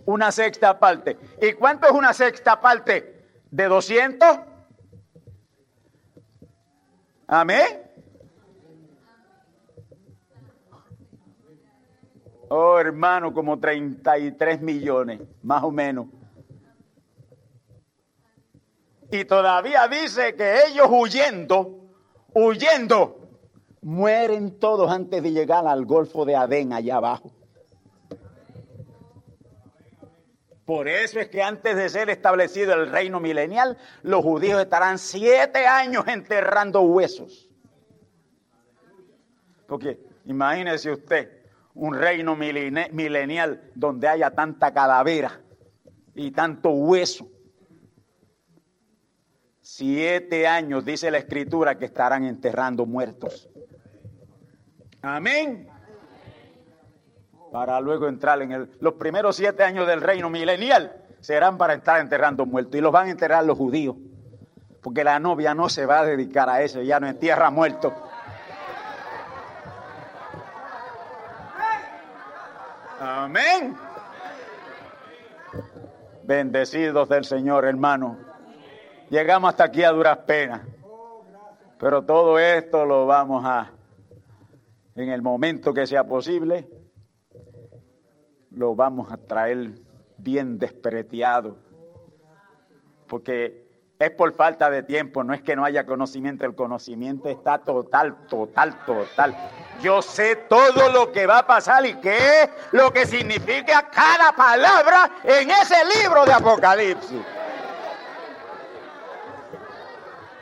Una 0.06 0.32
sexta 0.32 0.80
parte. 0.80 1.18
¿Y 1.42 1.54
cuánto 1.54 1.88
es 1.88 1.94
una 1.94 2.14
sexta 2.14 2.62
parte? 2.62 3.26
¿De 3.52 3.66
200? 3.66 4.40
Amén. 7.28 7.86
Oh, 12.50 12.78
hermano, 12.80 13.34
como 13.34 13.60
33 13.60 14.62
millones, 14.62 15.22
más 15.41 15.64
o 15.64 15.72
menos. 15.72 16.08
Y 19.12 19.26
todavía 19.26 19.88
dice 19.88 20.36
que 20.36 20.66
ellos 20.68 20.88
huyendo, 20.89 21.80
huyendo, 22.34 23.20
mueren 23.82 24.60
todos 24.60 24.91
antes 24.91 25.22
de 25.24 25.32
llegar 25.32 25.68
al 25.68 25.86
Golfo 25.86 26.26
de 26.26 26.36
Adén 26.36 26.74
allá 26.74 26.98
abajo. 26.98 27.32
Por 30.66 30.88
eso 30.88 31.20
es 31.20 31.30
que 31.30 31.43
antes 31.43 31.76
de 31.76 31.89
ser 31.89 32.10
establecido 32.10 32.74
el 32.74 32.89
reino 32.89 33.20
milenial, 33.20 33.78
los 34.02 34.24
judíos 34.24 34.60
estarán 34.60 34.98
siete 34.98 35.68
años 35.68 36.08
enterrando 36.08 36.82
huesos. 36.82 37.48
Porque 39.68 40.00
imagínese 40.26 40.91
usted 40.91 41.45
un 41.76 41.94
reino 41.94 42.36
milenial 42.36 43.72
donde 43.76 44.08
haya 44.08 44.32
tanta 44.32 44.74
calavera 44.74 45.40
y 46.14 46.32
tanto 46.32 46.72
hueso. 46.72 47.30
Siete 49.62 50.48
años, 50.48 50.86
dice 50.86 51.10
la 51.12 51.18
escritura, 51.18 51.78
que 51.78 51.86
estarán 51.86 52.26
enterrando 52.26 52.86
muertos. 52.86 53.50
Amén 55.02 55.70
para 57.56 57.80
luego 57.80 58.10
entrar 58.10 58.42
en 58.42 58.52
el, 58.52 58.70
los 58.82 58.96
primeros 58.96 59.38
siete 59.38 59.64
años 59.64 59.88
del 59.88 60.02
reino 60.02 60.30
milenial 60.30 60.92
serán 61.22 61.58
para 61.58 61.76
estar 61.76 62.02
enterrando 62.02 62.46
muertos 62.46 62.76
y 62.76 62.82
los 62.82 62.92
van 62.92 63.08
a 63.08 63.12
enterrar 63.12 63.46
los 63.46 63.58
judíos, 63.58 63.96
porque 64.82 65.06
la 65.06 65.20
novia 65.20 65.56
no 65.56 65.70
se 65.70 65.86
va 65.86 66.02
a 66.02 66.06
dedicar 66.06 66.50
a 66.50 66.64
eso, 66.64 66.82
ya 66.82 67.00
no 67.00 67.08
entierra 67.08 67.50
muertos. 67.52 67.94
Amén. 73.08 73.78
Bendecidos 76.24 77.08
del 77.08 77.24
Señor, 77.24 77.66
hermano. 77.66 78.18
Llegamos 79.12 79.51
hasta 79.51 79.66
aquí 79.66 79.84
a 79.84 79.91
duras 79.91 80.18
penas. 80.26 80.62
Pero 81.78 82.03
todo 82.03 82.39
esto 82.39 82.84
lo 82.84 83.06
vamos 83.06 83.45
a, 83.45 83.72
en 84.95 85.10
el 85.10 85.22
momento 85.22 85.72
que 85.72 85.86
sea 85.86 86.03
posible, 86.03 86.68
lo 88.49 88.74
vamos 88.74 89.12
a 89.12 89.18
traer 89.18 89.74
bien 90.18 90.58
despreteado. 90.58 91.58
Porque 93.08 93.64
es 93.98 94.12
por 94.12 94.34
falta 94.34 94.70
de 94.70 94.84
tiempo, 94.84 95.24
no 95.24 95.34
es 95.34 95.41
que 95.41 95.56
no 95.56 95.64
haya 95.64 95.86
conocimiento, 95.86 96.46
el 96.46 96.54
conocimiento 96.54 97.30
está 97.30 97.60
total, 97.60 98.28
total, 98.28 98.78
total. 98.86 99.36
Yo 99.82 100.02
sé 100.02 100.36
todo 100.36 100.91
lo 100.91 101.12
que 101.14 101.26
va 101.26 101.39
a 101.39 101.48
pasar 101.48 101.86
y 101.86 101.96
qué 101.96 102.18
es 102.43 102.50
lo 102.74 102.91
que 102.91 103.06
significa 103.06 103.89
cada 103.89 104.34
palabra 104.34 105.12
en 105.24 105.50
ese 105.50 105.76
libro 105.98 106.26
de 106.26 106.34
Apocalipsis. 106.34 107.22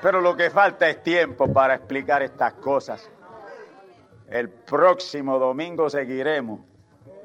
Pero 0.01 0.19
lo 0.19 0.35
que 0.35 0.49
falta 0.49 0.89
es 0.89 1.01
tiempo 1.03 1.51
para 1.53 1.75
explicar 1.75 2.23
estas 2.23 2.53
cosas. 2.53 3.09
El 4.29 4.49
próximo 4.49 5.37
domingo 5.37 5.89
seguiremos 5.89 6.59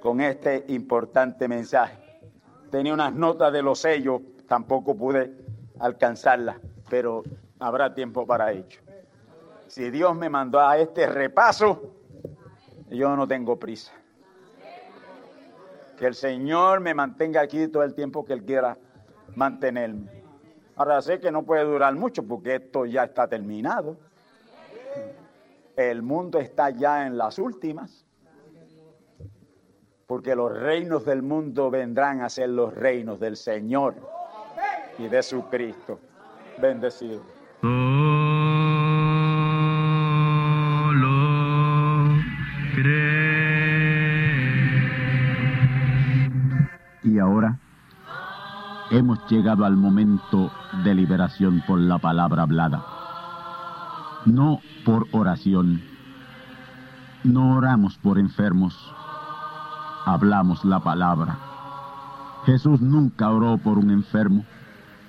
con 0.00 0.20
este 0.20 0.64
importante 0.68 1.48
mensaje. 1.48 1.96
Tenía 2.70 2.92
unas 2.92 3.14
notas 3.14 3.50
de 3.52 3.62
los 3.62 3.80
sellos, 3.80 4.20
tampoco 4.46 4.94
pude 4.94 5.47
alcanzarlas, 5.78 6.56
pero 6.88 7.22
habrá 7.58 7.94
tiempo 7.94 8.26
para 8.26 8.52
ello. 8.52 8.80
Si 9.66 9.90
Dios 9.90 10.16
me 10.16 10.28
mandó 10.28 10.60
a 10.60 10.78
este 10.78 11.06
repaso, 11.06 11.94
yo 12.88 13.14
no 13.16 13.28
tengo 13.28 13.58
prisa. 13.58 13.92
Que 15.98 16.06
el 16.06 16.14
Señor 16.14 16.80
me 16.80 16.94
mantenga 16.94 17.40
aquí 17.40 17.68
todo 17.68 17.82
el 17.82 17.94
tiempo 17.94 18.24
que 18.24 18.32
Él 18.32 18.44
quiera 18.44 18.78
mantenerme. 19.34 20.22
Ahora 20.76 21.02
sé 21.02 21.18
que 21.18 21.30
no 21.30 21.42
puede 21.44 21.64
durar 21.64 21.94
mucho 21.94 22.22
porque 22.22 22.56
esto 22.56 22.86
ya 22.86 23.04
está 23.04 23.28
terminado. 23.28 23.96
El 25.76 26.02
mundo 26.02 26.38
está 26.38 26.70
ya 26.70 27.06
en 27.06 27.18
las 27.18 27.38
últimas 27.38 28.04
porque 30.06 30.34
los 30.34 30.50
reinos 30.58 31.04
del 31.04 31.22
mundo 31.22 31.70
vendrán 31.70 32.22
a 32.22 32.30
ser 32.30 32.48
los 32.48 32.74
reinos 32.74 33.20
del 33.20 33.36
Señor 33.36 33.94
y 34.98 35.08
de 35.08 35.22
su 35.22 35.42
Cristo. 35.48 36.00
Bendecido. 36.60 37.22
Y 47.04 47.18
ahora 47.18 47.58
hemos 48.90 49.18
llegado 49.30 49.64
al 49.64 49.76
momento 49.76 50.50
de 50.84 50.94
liberación 50.94 51.62
por 51.66 51.78
la 51.78 51.98
palabra 51.98 52.42
hablada. 52.42 52.84
No 54.26 54.60
por 54.84 55.06
oración. 55.12 55.80
No 57.24 57.56
oramos 57.56 57.98
por 57.98 58.18
enfermos 58.18 58.94
hablamos 60.08 60.64
la 60.64 60.80
palabra. 60.80 61.38
Jesús 62.46 62.80
nunca 62.80 63.30
oró 63.30 63.58
por 63.58 63.78
un 63.78 63.90
enfermo. 63.90 64.44